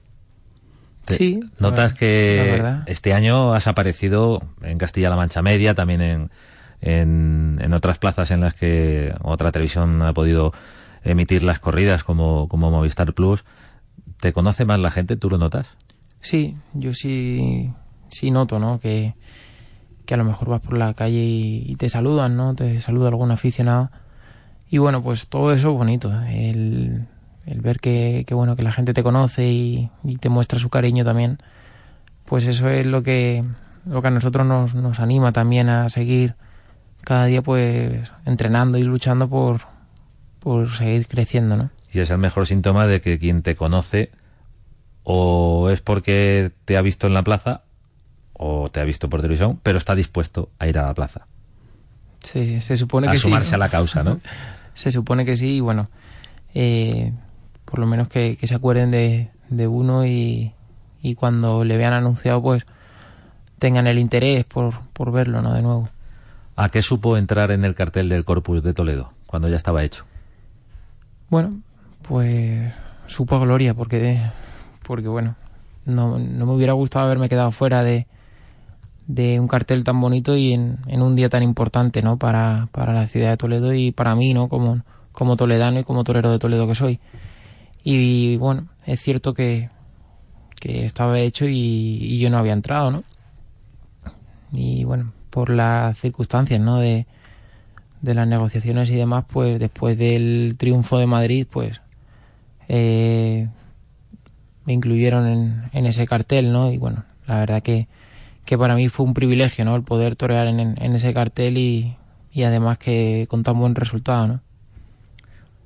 Sí, 1.07 1.40
Notas 1.61 1.92
ver- 1.92 1.99
que 1.99 2.83
este 2.87 3.12
año 3.14 3.55
has 3.55 3.66
aparecido 3.69 4.42
en 4.62 4.77
Castilla-La 4.79 5.14
Mancha 5.16 5.40
Media, 5.40 5.75
también 5.75 6.01
en, 6.01 6.31
en, 6.81 7.59
en 7.61 7.75
otras 7.75 7.99
plazas 7.99 8.31
en 8.33 8.40
las 8.40 8.55
que 8.55 9.14
otra 9.23 9.53
televisión 9.53 10.03
ha 10.03 10.12
podido 10.12 10.53
emitir 11.03 11.43
las 11.43 11.59
corridas, 11.59 12.05
como, 12.05 12.49
como 12.49 12.71
Movistar 12.71 13.15
Plus. 13.15 13.45
¿Te 14.21 14.33
conoce 14.33 14.65
más 14.65 14.81
la 14.81 14.91
gente? 14.91 15.17
¿Tú 15.17 15.31
lo 15.31 15.39
notas? 15.39 15.77
Sí, 16.21 16.57
yo 16.75 16.93
sí, 16.93 17.73
sí 18.09 18.31
noto, 18.31 18.59
¿no? 18.59 18.79
Que, 18.79 19.15
que 20.05 20.15
a 20.15 20.17
lo 20.17 20.25
mejor 20.25 20.49
vas 20.49 20.61
por 20.61 20.79
la 20.79 20.95
calle 20.95 21.23
y, 21.23 21.77
te 21.77 21.89
saludan, 21.89 22.37
¿no? 22.37 22.55
Te 22.55 22.81
saluda 22.81 23.09
algún 23.09 23.31
aficionado. 23.31 23.91
Y 24.69 24.79
bueno, 24.79 25.03
pues 25.03 25.29
todo 25.29 25.53
eso 25.53 25.71
es 25.71 25.77
bonito. 25.77 26.13
El, 26.23 27.07
el 27.47 27.61
ver 27.61 27.79
que, 27.79 28.25
que, 28.27 28.35
bueno, 28.35 28.57
que 28.57 28.63
la 28.63 28.73
gente 28.73 28.95
te 28.95 29.03
conoce 29.03 29.49
y, 29.49 29.91
y 30.03 30.17
te 30.17 30.29
muestra 30.29 30.59
su 30.59 30.69
cariño 30.69 31.05
también. 31.05 31.39
Pues 32.25 32.47
eso 32.49 32.69
es 32.69 32.87
lo 32.87 33.03
que, 33.03 33.45
lo 33.85 34.03
que 34.03 34.09
a 34.09 34.11
nosotros 34.11 34.47
nos, 34.47 34.75
nos 34.75 34.99
anima 34.99 35.33
también 35.33 35.69
a 35.69 35.89
seguir 35.89 36.35
cada 37.03 37.27
día 37.27 37.41
pues 37.41 38.11
entrenando 38.25 38.79
y 38.79 38.83
luchando 38.83 39.29
por, 39.29 39.61
por 40.47 40.71
seguir 40.71 41.09
creciendo, 41.09 41.57
¿no? 41.57 41.71
Y 41.93 41.99
es 41.99 42.09
el 42.11 42.19
mejor 42.19 42.47
síntoma 42.47 42.87
de 42.87 43.01
que 43.01 43.19
quien 43.19 43.43
te 43.43 43.57
conoce 43.57 44.13
o 45.03 45.71
es 45.71 45.81
porque 45.81 46.53
te 46.65 46.77
ha 46.77 46.83
visto 46.83 47.09
en 47.09 47.15
la 47.15 47.25
plaza 47.25 47.63
o 48.33 48.71
te 48.71 48.79
ha 48.79 48.85
visto 48.85 49.09
por 49.09 49.23
televisión, 49.23 49.59
pero 49.65 49.77
está 49.77 49.97
dispuesto 49.97 50.51
a 50.61 50.69
ir 50.69 50.79
a 50.79 50.87
la 50.87 50.95
plaza, 50.95 51.27
Se, 52.23 52.61
se 52.61 52.77
supone 52.77 53.09
a 53.09 53.11
que 53.11 53.17
sí, 53.17 53.25
sumarse 53.25 53.57
a 53.57 53.59
la 53.59 53.69
causa, 53.69 54.05
¿no? 54.05 54.21
Se 54.75 54.93
supone 54.93 55.25
que 55.25 55.35
sí, 55.35 55.57
y 55.57 55.61
bueno, 55.61 55.89
eh, 56.55 57.13
por 57.65 57.81
lo 57.81 57.87
menos 57.87 58.07
que, 58.07 58.37
que 58.37 58.47
se 58.47 58.55
acuerden 58.55 58.93
de, 58.93 59.31
de 59.49 59.67
uno 59.67 60.07
y, 60.07 60.53
y 61.03 61.17
cuando 61.17 61.65
le 61.65 61.77
vean 61.77 61.93
anunciado, 61.93 62.41
pues 62.41 62.65
tengan 63.59 63.89
el 63.89 63.99
interés 63.99 64.45
por, 64.45 64.79
por 64.93 65.11
verlo, 65.11 65.43
¿no? 65.43 65.55
De 65.55 65.63
nuevo. 65.63 65.89
¿A 66.55 66.69
qué 66.69 66.83
supo 66.83 67.17
entrar 67.17 67.51
en 67.51 67.65
el 67.65 67.75
cartel 67.75 68.09
del 68.09 68.25
Corpus 68.25 68.63
de 68.63 68.75
Toledo 68.75 69.13
cuando 69.27 69.49
ya 69.49 69.57
estaba 69.57 69.83
hecho? 69.83 70.05
Bueno, 71.29 71.61
pues 72.03 72.73
supo 73.07 73.37
a 73.37 73.41
gloria, 73.41 73.75
porque, 73.75 74.21
porque 74.87 75.09
bueno, 75.09 75.35
no, 75.85 76.19
no 76.19 76.47
me 76.47 76.53
hubiera 76.53 76.73
gustado 76.73 77.07
haberme 77.07 77.29
quedado 77.29 77.51
fuera 77.51 77.83
de, 77.83 78.07
de 79.07 79.41
un 79.41 79.49
cartel 79.49 79.85
tan 79.85 80.01
bonito 80.01 80.37
y 80.37 80.53
en, 80.53 80.79
en 80.87 81.03
un 81.03 81.17
día 81.17 81.29
tan 81.29 81.43
importante, 81.43 82.03
¿no? 82.03 82.17
Para, 82.17 82.69
para 82.73 82.93
la 82.93 83.07
ciudad 83.07 83.31
de 83.31 83.37
Toledo 83.37 83.75
y 83.75 83.93
para 83.93 84.15
mí, 84.15 84.35
¿no? 84.35 84.49
Como, 84.49 84.83
como 85.12 85.37
toledano 85.37 85.81
y 85.81 85.85
como 85.85 86.05
torero 86.05 86.31
de 86.31 86.39
Toledo 86.39 86.67
que 86.69 86.75
soy. 86.75 87.01
Y 87.83 88.37
bueno, 88.37 88.69
es 88.85 89.01
cierto 89.01 89.35
que, 89.35 89.71
que 90.61 90.87
estaba 90.87 91.19
hecho 91.19 91.47
y, 91.47 91.53
y 91.55 92.19
yo 92.19 92.31
no 92.31 92.39
había 92.39 92.53
entrado, 92.53 92.91
¿no? 92.91 93.05
Y 94.53 94.85
bueno, 94.85 95.12
por 95.31 95.51
las 95.51 95.99
circunstancias, 95.99 96.61
¿no? 96.61 96.79
De, 96.79 97.07
de 98.07 98.14
las 98.14 98.27
negociaciones 98.27 98.88
y 98.88 98.97
demás, 98.97 99.25
pues 99.29 99.59
después 99.59 99.99
del 99.99 100.55
triunfo 100.57 100.99
de 100.99 101.07
Madrid, 101.07 101.47
pues 101.51 101.83
eh, 102.69 103.49
me 104.64 104.73
incluyeron 104.73 105.27
en, 105.27 105.62
en 105.73 105.87
ese 105.87 106.07
cartel, 106.07 106.53
¿no? 106.53 106.73
Y 106.73 106.79
bueno, 106.79 107.05
la 107.27 107.38
verdad 107.38 107.62
que, 107.62 107.88
que 108.45 108.57
para 108.57 108.75
mí 108.75 108.88
fue 108.88 109.05
un 109.05 109.12
privilegio, 109.12 109.64
¿no? 109.64 109.77
El 109.77 109.83
poder 109.83 110.16
torear 110.16 110.47
en, 110.47 110.61
en 110.61 110.95
ese 110.95 111.12
cartel 111.12 111.59
y, 111.59 111.97
y 112.33 112.45
además 112.45 112.79
que 112.79 113.27
con 113.29 113.42
tan 113.42 113.59
buen 113.59 113.75
resultado, 113.75 114.27
¿no? 114.27 114.40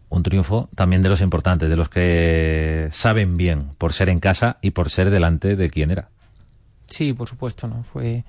Un 0.08 0.24
triunfo 0.24 0.68
también 0.74 1.02
de 1.02 1.08
los 1.08 1.20
importantes, 1.20 1.68
de 1.68 1.76
los 1.76 1.88
que 1.88 2.88
saben 2.90 3.36
bien 3.36 3.70
por 3.78 3.92
ser 3.92 4.08
en 4.08 4.18
casa 4.18 4.58
y 4.60 4.72
por 4.72 4.90
ser 4.90 5.10
delante 5.10 5.54
de 5.54 5.70
quien 5.70 5.92
era. 5.92 6.08
Sí, 6.88 7.12
por 7.12 7.28
supuesto, 7.28 7.68
¿no? 7.68 7.84
Fue 7.84 8.24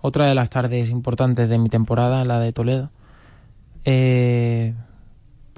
otra 0.00 0.26
de 0.26 0.36
las 0.36 0.50
tardes 0.50 0.88
importantes 0.88 1.48
de 1.48 1.58
mi 1.58 1.68
temporada, 1.68 2.24
la 2.24 2.38
de 2.38 2.52
Toledo. 2.52 2.90
Eh, 3.86 4.74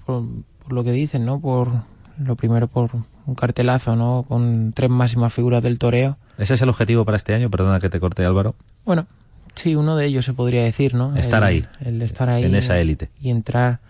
por, 0.07 0.23
por 0.63 0.73
lo 0.73 0.85
que 0.85 0.93
dicen, 0.93 1.25
¿no? 1.25 1.41
Por 1.41 1.71
lo 2.19 2.37
primero 2.37 2.69
por 2.69 2.91
un 3.27 3.35
cartelazo, 3.35 3.97
¿no? 3.97 4.25
Con 4.29 4.73
tres 4.75 4.91
máximas 4.91 5.33
figuras 5.33 5.63
del 5.63 5.79
toreo. 5.79 6.19
¿Ese 6.39 6.55
es 6.55 6.63
el 6.63 6.69
objetivo 6.69 7.05
para 7.05 7.17
este 7.17 7.35
año? 7.35 7.51
Perdona 7.51 7.81
que 7.81 7.89
te 7.91 7.99
corte, 8.01 8.25
Álvaro. 8.25 8.55
Bueno, 8.85 9.07
sí, 9.55 9.75
uno 9.75 9.97
de 9.97 10.07
ellos 10.07 10.25
se 10.25 10.35
podría 10.35 10.63
decir, 10.63 10.95
¿no? 10.95 11.17
Estar 11.17 11.43
El- 11.43 11.49
ahí. 11.49 11.67
El 11.81 12.03
estar 12.03 12.29
ahí. 12.29 12.45
En 12.45 12.55
esa 12.55 12.79
élite. 12.79 13.11
Y 13.21 13.31
entrar, 13.31 13.81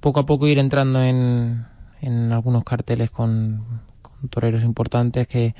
poco 0.00 0.20
a 0.20 0.26
poco 0.26 0.46
ir 0.46 0.58
entrando 0.58 1.02
en, 1.02 1.64
en 2.00 2.32
algunos 2.32 2.64
carteles 2.64 3.10
con, 3.10 3.64
con 4.00 4.28
toreros 4.28 4.62
importantes 4.62 5.26
que, 5.28 5.54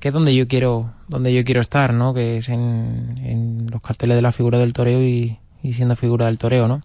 que 0.00 0.08
es 0.08 0.14
donde 0.14 0.34
yo 0.34 0.48
quiero 0.48 0.92
donde 1.08 1.32
yo 1.34 1.44
quiero 1.44 1.60
estar 1.60 1.92
no 1.94 2.14
que 2.14 2.38
es 2.38 2.48
en, 2.48 3.14
en 3.22 3.66
los 3.70 3.80
carteles 3.82 4.16
de 4.16 4.22
la 4.22 4.32
figura 4.32 4.58
del 4.58 4.72
toreo 4.72 5.02
y, 5.02 5.38
y 5.62 5.72
siendo 5.74 5.96
figura 5.96 6.26
del 6.26 6.38
toreo 6.38 6.66
no 6.68 6.82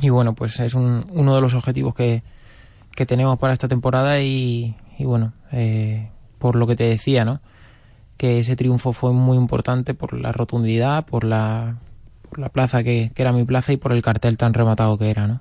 y 0.00 0.10
bueno 0.10 0.34
pues 0.34 0.58
es 0.60 0.74
un, 0.74 1.06
uno 1.10 1.34
de 1.34 1.40
los 1.40 1.54
objetivos 1.54 1.94
que, 1.94 2.22
que 2.94 3.06
tenemos 3.06 3.38
para 3.38 3.52
esta 3.52 3.68
temporada 3.68 4.20
y, 4.20 4.76
y 4.98 5.04
bueno 5.04 5.32
eh, 5.52 6.10
por 6.38 6.56
lo 6.56 6.66
que 6.66 6.76
te 6.76 6.84
decía 6.84 7.24
no 7.24 7.40
que 8.16 8.40
ese 8.40 8.56
triunfo 8.56 8.92
fue 8.92 9.12
muy 9.12 9.36
importante 9.36 9.94
por 9.94 10.14
la 10.14 10.32
rotundidad 10.32 11.04
por 11.06 11.24
la 11.24 11.76
por 12.28 12.38
la 12.38 12.48
plaza 12.48 12.82
que, 12.82 13.10
que 13.14 13.22
era 13.22 13.32
mi 13.32 13.44
plaza 13.44 13.72
y 13.72 13.76
por 13.76 13.92
el 13.92 14.02
cartel 14.02 14.36
tan 14.36 14.54
rematado 14.54 14.98
que 14.98 15.10
era 15.10 15.26
no 15.26 15.40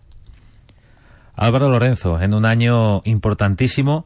Álvaro 1.37 1.69
Lorenzo, 1.69 2.19
en 2.19 2.33
un 2.33 2.45
año 2.45 3.03
importantísimo 3.05 4.05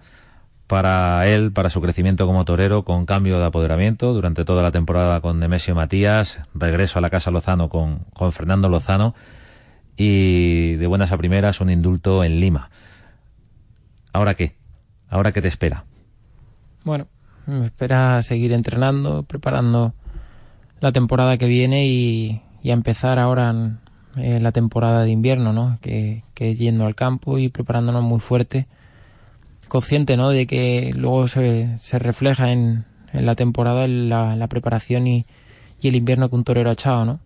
para 0.67 1.25
él, 1.27 1.53
para 1.53 1.69
su 1.69 1.81
crecimiento 1.81 2.27
como 2.27 2.43
torero, 2.43 2.83
con 2.83 3.05
cambio 3.05 3.39
de 3.39 3.45
apoderamiento 3.45 4.13
durante 4.13 4.43
toda 4.43 4.61
la 4.61 4.71
temporada 4.71 5.21
con 5.21 5.39
Nemesio 5.39 5.73
Matías, 5.73 6.41
regreso 6.53 6.99
a 6.99 7.01
la 7.01 7.09
Casa 7.09 7.31
Lozano 7.31 7.69
con, 7.69 7.99
con 8.13 8.33
Fernando 8.33 8.67
Lozano 8.67 9.15
y 9.97 10.75
de 10.75 10.87
buenas 10.87 11.11
a 11.11 11.17
primeras 11.17 11.61
un 11.61 11.69
indulto 11.69 12.23
en 12.23 12.39
Lima. 12.39 12.69
¿Ahora 14.13 14.33
qué? 14.33 14.55
¿Ahora 15.09 15.31
qué 15.31 15.41
te 15.41 15.47
espera? 15.47 15.85
Bueno, 16.83 17.07
me 17.45 17.65
espera 17.65 18.21
seguir 18.21 18.53
entrenando, 18.53 19.23
preparando 19.23 19.93
la 20.79 20.91
temporada 20.91 21.37
que 21.37 21.45
viene 21.45 21.85
y, 21.85 22.41
a 22.65 22.73
empezar 22.73 23.19
ahora 23.19 23.49
en 24.15 24.43
la 24.43 24.51
temporada 24.51 25.03
de 25.03 25.11
invierno, 25.11 25.53
¿no? 25.53 25.77
Que, 25.81 26.23
yendo 26.35 26.85
al 26.85 26.95
campo 26.95 27.37
y 27.37 27.49
preparándonos 27.49 28.03
muy 28.03 28.19
fuerte, 28.19 28.67
consciente, 29.67 30.17
¿no? 30.17 30.29
De 30.29 30.47
que 30.47 30.91
luego 30.95 31.27
se, 31.27 31.77
se 31.77 31.99
refleja 31.99 32.51
en, 32.51 32.85
en, 33.13 33.25
la 33.25 33.35
temporada 33.35 33.87
la, 33.87 34.35
la 34.35 34.47
preparación 34.47 35.07
y, 35.07 35.25
y, 35.79 35.87
el 35.87 35.95
invierno 35.95 36.29
que 36.29 36.35
un 36.35 36.43
torero 36.43 36.69
ha 36.69 36.73
echado, 36.73 37.05
¿no? 37.05 37.19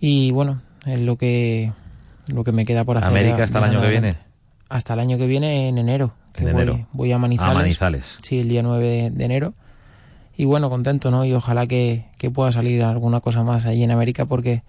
Y 0.00 0.32
bueno, 0.32 0.60
es 0.86 1.00
lo 1.00 1.16
que 1.16 1.72
lo 2.26 2.44
que 2.44 2.52
me 2.52 2.64
queda 2.64 2.84
por 2.84 2.98
hacer. 2.98 3.10
¿América 3.10 3.44
hasta 3.44 3.58
el 3.58 3.64
año 3.64 3.80
que 3.80 3.90
viene? 3.90 4.14
Hasta 4.68 4.94
el 4.94 5.00
año 5.00 5.18
que 5.18 5.26
viene 5.26 5.68
en 5.68 5.78
enero. 5.78 6.12
Que 6.32 6.44
en 6.44 6.52
voy, 6.52 6.62
enero. 6.62 6.86
voy 6.92 7.12
a 7.12 7.18
Manizales. 7.18 7.50
A 7.50 7.54
Manizales. 7.54 8.18
Sí, 8.22 8.40
el 8.40 8.48
día 8.48 8.62
9 8.62 8.86
de, 8.86 9.10
de 9.10 9.24
enero 9.24 9.54
y 10.36 10.44
bueno, 10.44 10.68
contento, 10.68 11.10
¿no? 11.10 11.24
Y 11.24 11.32
ojalá 11.32 11.66
que, 11.66 12.06
que, 12.18 12.30
pueda 12.30 12.50
salir 12.50 12.82
alguna 12.82 13.20
cosa 13.20 13.44
más 13.44 13.66
allí 13.66 13.84
en 13.84 13.90
América 13.90 14.26
porque 14.26 14.62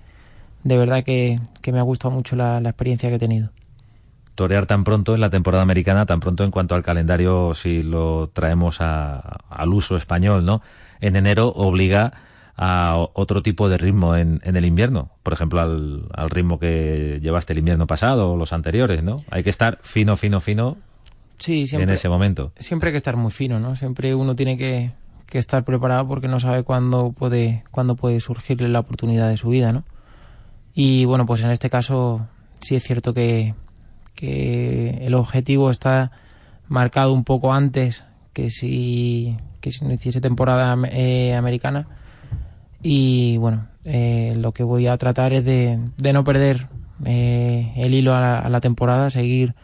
de 0.63 0.77
verdad 0.77 1.03
que, 1.03 1.39
que 1.61 1.71
me 1.71 1.79
ha 1.79 1.83
gustado 1.83 2.13
mucho 2.13 2.35
la, 2.35 2.59
la, 2.59 2.69
experiencia 2.69 3.09
que 3.09 3.15
he 3.15 3.19
tenido. 3.19 3.49
Torear 4.35 4.65
tan 4.65 4.83
pronto 4.83 5.15
en 5.15 5.21
la 5.21 5.29
temporada 5.29 5.63
americana, 5.63 6.05
tan 6.05 6.19
pronto 6.19 6.43
en 6.43 6.51
cuanto 6.51 6.75
al 6.75 6.83
calendario, 6.83 7.53
si 7.55 7.81
lo 7.81 8.29
traemos 8.31 8.81
a, 8.81 9.19
al 9.49 9.69
uso 9.73 9.95
español, 9.95 10.45
¿no? 10.45 10.61
En 10.99 11.15
enero 11.15 11.47
obliga 11.55 12.13
a 12.57 12.95
otro 13.13 13.41
tipo 13.41 13.67
de 13.67 13.77
ritmo 13.77 14.15
en, 14.15 14.39
en 14.43 14.55
el 14.55 14.65
invierno, 14.65 15.09
por 15.23 15.33
ejemplo, 15.33 15.59
al, 15.59 16.07
al, 16.13 16.29
ritmo 16.29 16.57
que 16.57 17.19
llevaste 17.21 17.53
el 17.53 17.59
invierno 17.59 17.85
pasado 17.85 18.31
o 18.31 18.37
los 18.37 18.53
anteriores, 18.53 19.03
¿no? 19.03 19.23
Hay 19.29 19.43
que 19.43 19.49
estar 19.49 19.79
fino, 19.81 20.15
fino, 20.15 20.39
fino 20.39 20.77
sí, 21.37 21.67
siempre, 21.67 21.83
en 21.83 21.95
ese 21.95 22.07
momento. 22.07 22.53
Siempre 22.57 22.89
hay 22.89 22.93
que 22.93 22.97
estar 22.97 23.17
muy 23.17 23.31
fino, 23.31 23.59
¿no? 23.59 23.75
Siempre 23.75 24.15
uno 24.15 24.35
tiene 24.35 24.57
que, 24.57 24.93
que 25.27 25.37
estar 25.37 25.65
preparado 25.65 26.07
porque 26.07 26.29
no 26.29 26.39
sabe 26.39 26.63
cuándo 26.63 27.11
puede, 27.11 27.63
cuándo 27.71 27.95
puede 27.95 28.21
surgirle 28.21 28.69
la 28.69 28.79
oportunidad 28.79 29.29
de 29.29 29.37
su 29.37 29.49
vida, 29.49 29.73
¿no? 29.73 29.83
Y 30.73 31.05
bueno, 31.05 31.25
pues 31.25 31.41
en 31.41 31.51
este 31.51 31.69
caso 31.69 32.27
sí 32.61 32.75
es 32.75 32.83
cierto 32.83 33.13
que, 33.13 33.53
que 34.15 34.99
el 35.01 35.13
objetivo 35.13 35.71
está 35.71 36.11
marcado 36.67 37.13
un 37.13 37.23
poco 37.23 37.53
antes 37.53 38.03
que 38.33 38.49
si, 38.49 39.35
que 39.61 39.71
si 39.71 39.85
no 39.85 39.93
hiciese 39.93 40.21
temporada 40.21 40.77
eh, 40.89 41.35
americana. 41.35 41.87
Y 42.87 43.37
bueno, 43.37 43.67
eh, 43.83 44.35
lo 44.37 44.51
que 44.51 44.61
voy 44.61 44.85
a 44.85 44.95
tratar 44.97 45.33
es 45.33 45.43
de, 45.43 45.79
de 45.97 46.13
no 46.13 46.23
perder 46.23 46.67
eh, 47.03 47.73
el 47.77 47.95
hilo 47.95 48.13
a 48.13 48.21
la, 48.21 48.37
a 48.37 48.47
la, 48.47 48.61
temporada, 48.61 49.09
seguir 49.09 49.55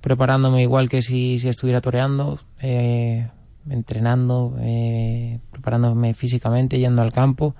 preparándome 0.00 0.62
igual 0.62 0.88
que 0.88 1.00
si, 1.00 1.38
si 1.38 1.48
estuviera 1.48 1.80
toreando, 1.80 2.40
eh, 2.60 3.28
entrenando, 3.70 4.56
eh, 4.58 5.38
preparándome 5.52 6.14
físicamente, 6.14 6.80
yendo 6.80 7.02
al 7.02 7.12
campo 7.12 7.54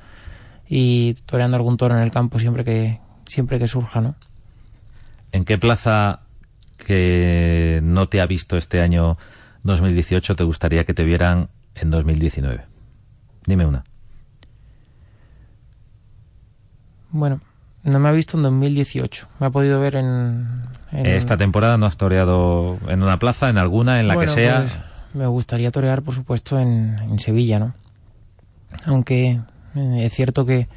y 0.69 1.15
toreando 1.25 1.57
algún 1.57 1.77
toro 1.77 1.95
en 1.97 2.03
el 2.03 2.11
campo 2.11 2.41
siempre 2.41 2.65
que 2.65 2.99
siempre 3.27 3.61
que 3.61 3.69
surja, 3.69 4.01
¿no? 4.01 4.17
¿En 5.31 5.45
qué 5.45 5.57
plaza 5.57 6.23
que 6.85 7.81
no 7.85 8.09
te 8.09 8.21
ha 8.21 8.27
visto 8.27 8.57
este 8.57 8.81
año 8.81 9.19
2018 9.63 10.35
te 10.35 10.43
gustaría 10.43 10.83
que 10.83 10.95
te 10.95 11.05
vieran 11.05 11.49
en 11.77 11.91
2019? 11.91 12.65
Dime 13.47 13.67
una. 13.67 13.85
Bueno, 17.17 17.41
no 17.83 17.99
me 17.99 18.09
ha 18.11 18.13
visto 18.13 18.37
en 18.37 18.43
2018. 18.43 19.29
Me 19.41 19.47
ha 19.47 19.51
podido 19.51 19.81
ver 19.81 19.97
en, 19.97 20.65
en... 20.93 21.07
Esta 21.07 21.39
temporada 21.39 21.79
no 21.79 21.87
has 21.87 21.97
toreado 21.97 22.79
en 22.89 23.03
una 23.03 23.19
plaza, 23.19 23.49
en 23.49 23.57
alguna, 23.57 24.01
en 24.01 24.09
la 24.09 24.15
bueno, 24.15 24.31
que 24.31 24.41
sea. 24.41 24.61
Pues 24.61 24.79
me 25.15 25.27
gustaría 25.27 25.71
torear, 25.71 26.03
por 26.03 26.15
supuesto, 26.15 26.59
en, 26.59 26.99
en 26.99 27.19
Sevilla, 27.19 27.59
¿no? 27.59 27.75
Aunque 28.85 29.41
es 29.75 30.13
cierto 30.13 30.45
que 30.45 30.69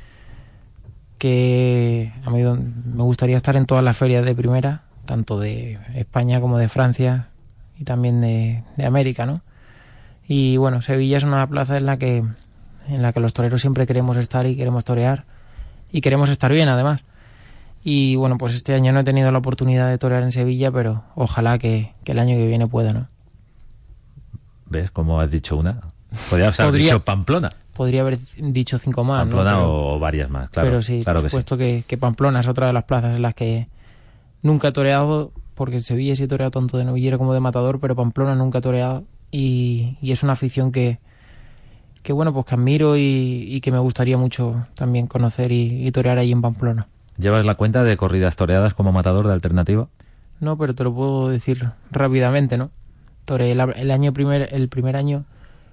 que 1.17 2.13
a 2.23 2.29
mí 2.29 2.41
me 2.41 3.03
gustaría 3.03 3.35
estar 3.35 3.57
en 3.57 3.65
todas 3.65 3.83
las 3.83 3.97
ferias 3.97 4.23
de 4.23 4.33
primera, 4.33 4.83
tanto 5.03 5.37
de 5.37 5.77
España 5.93 6.39
como 6.39 6.57
de 6.57 6.69
Francia 6.69 7.27
y 7.77 7.83
también 7.83 8.21
de, 8.21 8.63
de, 8.77 8.85
América, 8.85 9.25
¿no? 9.25 9.41
Y 10.25 10.55
bueno, 10.55 10.81
Sevilla 10.81 11.17
es 11.17 11.25
una 11.25 11.45
plaza 11.45 11.75
en 11.75 11.85
la 11.85 11.97
que 11.97 12.23
en 12.87 13.01
la 13.01 13.11
que 13.11 13.19
los 13.19 13.33
toreros 13.33 13.59
siempre 13.59 13.85
queremos 13.85 14.15
estar 14.15 14.47
y 14.47 14.55
queremos 14.55 14.85
torear 14.85 15.25
y 15.91 16.01
queremos 16.01 16.29
estar 16.29 16.51
bien 16.51 16.69
además. 16.69 17.01
Y 17.83 18.15
bueno, 18.15 18.37
pues 18.37 18.55
este 18.55 18.73
año 18.73 18.91
no 18.91 18.99
he 18.99 19.03
tenido 19.03 19.31
la 19.31 19.37
oportunidad 19.37 19.89
de 19.89 19.97
torear 19.97 20.23
en 20.23 20.31
Sevilla, 20.31 20.71
pero 20.71 21.03
ojalá 21.15 21.57
que, 21.57 21.93
que 22.03 22.11
el 22.11 22.19
año 22.19 22.35
que 22.35 22.45
viene 22.45 22.67
pueda, 22.67 22.91
¿no? 22.91 23.07
¿Ves 24.65 24.91
cómo 24.91 25.19
has 25.21 25.31
dicho 25.31 25.55
una? 25.55 25.81
Podrías 26.29 26.59
haber 26.59 26.71
Podría... 26.71 26.85
dicho 26.85 27.05
Pamplona 27.05 27.49
podría 27.79 28.01
haber 28.01 28.19
dicho 28.35 28.77
cinco 28.77 29.05
más. 29.05 29.21
Pamplona 29.21 29.51
¿no? 29.53 29.57
pero, 29.59 29.95
o 29.95 29.99
varias 29.99 30.29
más, 30.29 30.49
claro. 30.49 30.67
Pero 30.67 30.81
sí, 30.81 31.01
claro 31.01 31.21
por 31.21 31.29
supuesto 31.29 31.57
que, 31.57 31.77
sí. 31.77 31.81
que, 31.83 31.87
que, 31.87 31.97
Pamplona 31.97 32.41
es 32.41 32.49
otra 32.49 32.67
de 32.67 32.73
las 32.73 32.83
plazas 32.83 33.15
en 33.15 33.21
las 33.21 33.33
que 33.33 33.69
nunca 34.41 34.67
he 34.67 34.71
toreado, 34.73 35.31
porque 35.55 35.77
en 35.77 35.81
Sevilla 35.81 36.13
sí 36.17 36.23
he 36.23 36.27
toreado 36.27 36.51
tanto 36.51 36.77
de 36.77 36.83
novillero 36.83 37.17
como 37.17 37.33
de 37.33 37.39
matador, 37.39 37.79
pero 37.79 37.95
Pamplona 37.95 38.35
nunca 38.35 38.57
he 38.57 38.61
toreado 38.61 39.05
y, 39.31 39.97
y 40.01 40.11
es 40.11 40.23
una 40.23 40.33
afición 40.33 40.73
que, 40.73 40.99
que 42.03 42.13
bueno, 42.13 42.33
pues 42.33 42.45
que 42.45 42.55
admiro 42.55 42.97
y, 42.97 43.45
y 43.47 43.61
que 43.61 43.71
me 43.71 43.79
gustaría 43.79 44.17
mucho 44.17 44.67
también 44.75 45.07
conocer 45.07 45.51
y, 45.51 45.85
y, 45.85 45.91
torear 45.91 46.17
ahí 46.17 46.31
en 46.31 46.41
Pamplona. 46.41 46.87
¿Llevas 47.17 47.45
la 47.45 47.55
cuenta 47.55 47.83
de 47.83 47.97
corridas 47.97 48.35
toreadas 48.35 48.73
como 48.73 48.91
matador 48.91 49.27
de 49.27 49.33
alternativa? 49.33 49.87
No, 50.39 50.57
pero 50.57 50.73
te 50.73 50.83
lo 50.83 50.93
puedo 50.93 51.27
decir 51.29 51.69
rápidamente, 51.91 52.57
¿no? 52.57 52.71
Toreé 53.25 53.51
el, 53.51 53.59
el 53.59 53.91
año 53.91 54.13
primer, 54.13 54.49
el 54.53 54.69
primer 54.69 54.95
año, 54.95 55.25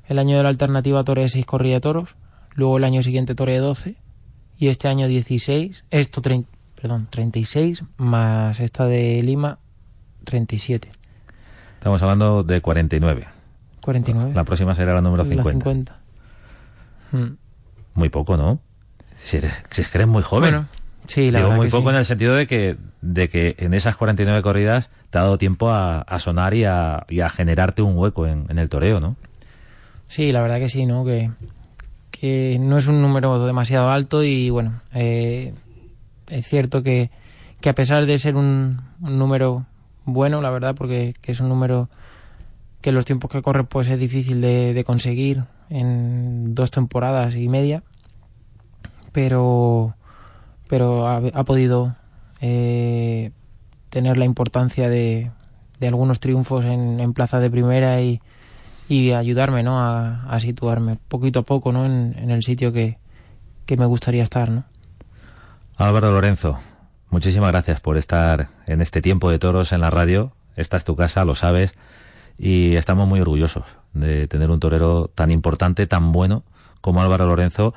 el 0.09 0.19
año 0.19 0.37
de 0.37 0.43
la 0.43 0.49
alternativa 0.49 1.05
toreé 1.05 1.29
seis 1.29 1.47
corridas 1.47 1.77
de 1.77 1.81
toros, 1.81 2.17
luego 2.55 2.79
el 2.79 2.85
año 2.85 3.03
siguiente 3.03 3.35
toreé 3.35 3.59
12 3.59 3.97
y 4.59 4.69
este 4.69 4.89
año 4.89 5.07
16, 5.07 5.85
esto 5.91 6.23
30, 6.23 6.49
perdón, 6.81 7.07
36 7.11 7.85
más 7.99 8.59
esta 8.61 8.87
de 8.87 9.23
Lima 9.23 9.59
37. 10.25 10.91
Estamos 11.79 12.03
hablando 12.03 12.43
de 12.43 12.61
49. 12.61 13.29
49. 13.81 14.33
La 14.35 14.45
próxima 14.45 14.75
será 14.75 14.95
la 14.95 15.01
número 15.01 15.25
50. 15.25 15.45
La 15.45 15.53
50. 15.53 16.06
Hmm. 17.13 17.35
Muy 17.95 18.09
poco, 18.09 18.37
¿no? 18.37 18.61
Si, 19.21 19.39
eres, 19.39 19.53
si 19.71 19.83
es 19.83 19.89
que 19.89 19.99
eres 19.99 20.09
muy 20.09 20.23
joven. 20.23 20.51
Bueno, 20.51 20.67
sí, 21.07 21.31
la 21.31 21.39
Digo 21.39 21.51
verdad 21.51 21.57
muy 21.57 21.67
que 21.67 21.71
poco 21.73 21.89
sí. 21.89 21.95
en 21.95 21.99
el 21.99 22.05
sentido 22.05 22.35
de 22.35 22.47
que, 22.47 22.77
de 23.01 23.29
que 23.29 23.57
en 23.59 23.75
esas 23.75 23.97
49 23.97 24.43
corridas 24.43 24.91
te 25.11 25.19
ha 25.19 25.23
dado 25.23 25.39
tiempo 25.39 25.71
a, 25.71 26.01
a 26.01 26.19
sonar 26.19 26.55
y 26.55 26.65
a, 26.65 27.07
y 27.09 27.21
a, 27.21 27.29
generarte 27.29 27.83
un 27.83 27.97
hueco 27.97 28.27
en, 28.27 28.47
en, 28.49 28.59
el 28.59 28.69
toreo, 28.69 29.01
¿no? 29.01 29.17
Sí, 30.09 30.33
la 30.33 30.43
verdad 30.43 30.59
que 30.59 30.69
sí, 30.69 30.87
¿no? 30.87 31.05
Que, 31.05 31.31
que 32.11 32.59
no 32.61 32.79
es 32.79 32.87
un 32.87 33.03
número 33.03 33.45
demasiado 33.47 33.91
alto 33.91 34.23
y 34.23 34.51
bueno, 34.51 34.81
eh, 34.95 35.55
es 36.29 36.47
cierto 36.47 36.83
que, 36.83 37.11
que, 37.61 37.69
a 37.69 37.75
pesar 37.75 38.07
de 38.07 38.19
ser 38.19 38.37
un, 38.37 38.83
un, 39.01 39.19
número 39.19 39.67
bueno, 40.05 40.41
la 40.41 40.51
verdad, 40.51 40.75
porque 40.75 41.15
que 41.21 41.33
es 41.33 41.41
un 41.41 41.49
número 41.49 41.89
que 42.81 42.93
los 42.93 43.05
tiempos 43.05 43.31
que 43.31 43.43
corre 43.43 43.65
pues 43.65 43.89
es 43.89 43.99
difícil 43.99 44.41
de, 44.41 44.73
de 44.73 44.85
conseguir 44.85 45.45
en 45.71 46.55
dos 46.55 46.71
temporadas 46.71 47.35
y 47.35 47.49
media, 47.49 47.83
pero 49.13 49.95
pero 50.69 51.09
ha, 51.09 51.45
podido 51.45 51.95
eh, 52.41 53.31
tener 53.91 54.17
la 54.17 54.25
importancia 54.25 54.89
de, 54.89 55.31
algunos 55.81 56.21
triunfos 56.21 56.65
en, 56.65 57.01
en 57.01 57.13
plaza 57.13 57.39
de 57.39 57.51
primera 57.51 58.01
y, 58.01 58.21
ayudarme 58.89 59.63
¿no? 59.63 59.81
a, 59.81 60.23
a, 60.29 60.39
situarme 60.41 60.97
poquito 61.09 61.41
a 61.41 61.43
poco 61.43 61.73
¿no? 61.73 61.87
en, 61.87 62.15
en 62.19 62.31
el 62.31 62.43
sitio 62.43 62.73
que, 62.73 62.99
que, 63.65 63.77
me 63.77 63.87
gustaría 63.87 64.23
estar. 64.23 64.51
¿no? 64.51 64.65
Álvaro 65.77 66.13
Lorenzo, 66.13 66.59
muchísimas 67.11 67.51
gracias 67.53 67.81
por 67.81 67.97
estar 67.97 68.49
en 68.67 68.81
este 68.81 69.03
tiempo 69.03 69.31
de 69.31 69.39
toros 69.39 69.73
en 69.73 69.81
la 69.81 69.91
radio. 69.91 70.33
Esta 70.57 70.77
es 70.77 70.85
tu 70.85 70.97
casa, 70.97 71.25
lo 71.25 71.35
sabes, 71.35 71.75
y 72.39 72.77
estamos 72.77 73.07
muy 73.09 73.21
orgullosos 73.21 73.65
de 74.01 74.29
tener 74.29 74.51
un 74.51 74.61
torero 74.61 75.11
tan 75.15 75.31
importante, 75.31 75.87
tan 75.87 76.13
bueno 76.13 76.43
como 76.81 77.03
Álvaro 77.03 77.27
Lorenzo 77.27 77.75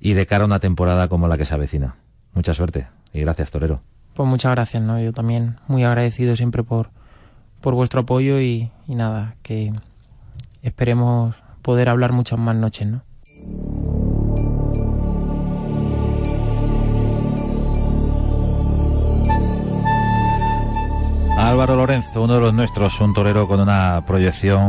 y 0.00 0.14
de 0.14 0.26
cara 0.26 0.44
a 0.44 0.46
una 0.46 0.60
temporada 0.60 1.08
como 1.08 1.28
la 1.28 1.38
que 1.38 1.44
se 1.44 1.54
avecina. 1.54 1.96
Mucha 2.34 2.54
suerte 2.54 2.88
y 3.12 3.20
gracias, 3.20 3.50
torero. 3.50 3.80
Pues 4.14 4.28
muchas 4.28 4.52
gracias, 4.52 4.82
¿no? 4.82 5.00
Yo 5.00 5.12
también 5.12 5.58
muy 5.68 5.84
agradecido 5.84 6.36
siempre 6.36 6.62
por, 6.62 6.90
por 7.60 7.74
vuestro 7.74 8.00
apoyo 8.00 8.40
y, 8.40 8.70
y 8.86 8.94
nada, 8.94 9.36
que 9.42 9.72
esperemos 10.62 11.36
poder 11.62 11.88
hablar 11.88 12.12
muchas 12.12 12.38
más 12.38 12.56
noches, 12.56 12.88
¿no? 12.88 13.02
Álvaro 21.38 21.76
Lorenzo, 21.76 22.22
uno 22.22 22.34
de 22.34 22.40
los 22.40 22.52
nuestros, 22.52 23.00
un 23.00 23.14
torero 23.14 23.46
con 23.46 23.60
una 23.60 24.02
proyección 24.04 24.62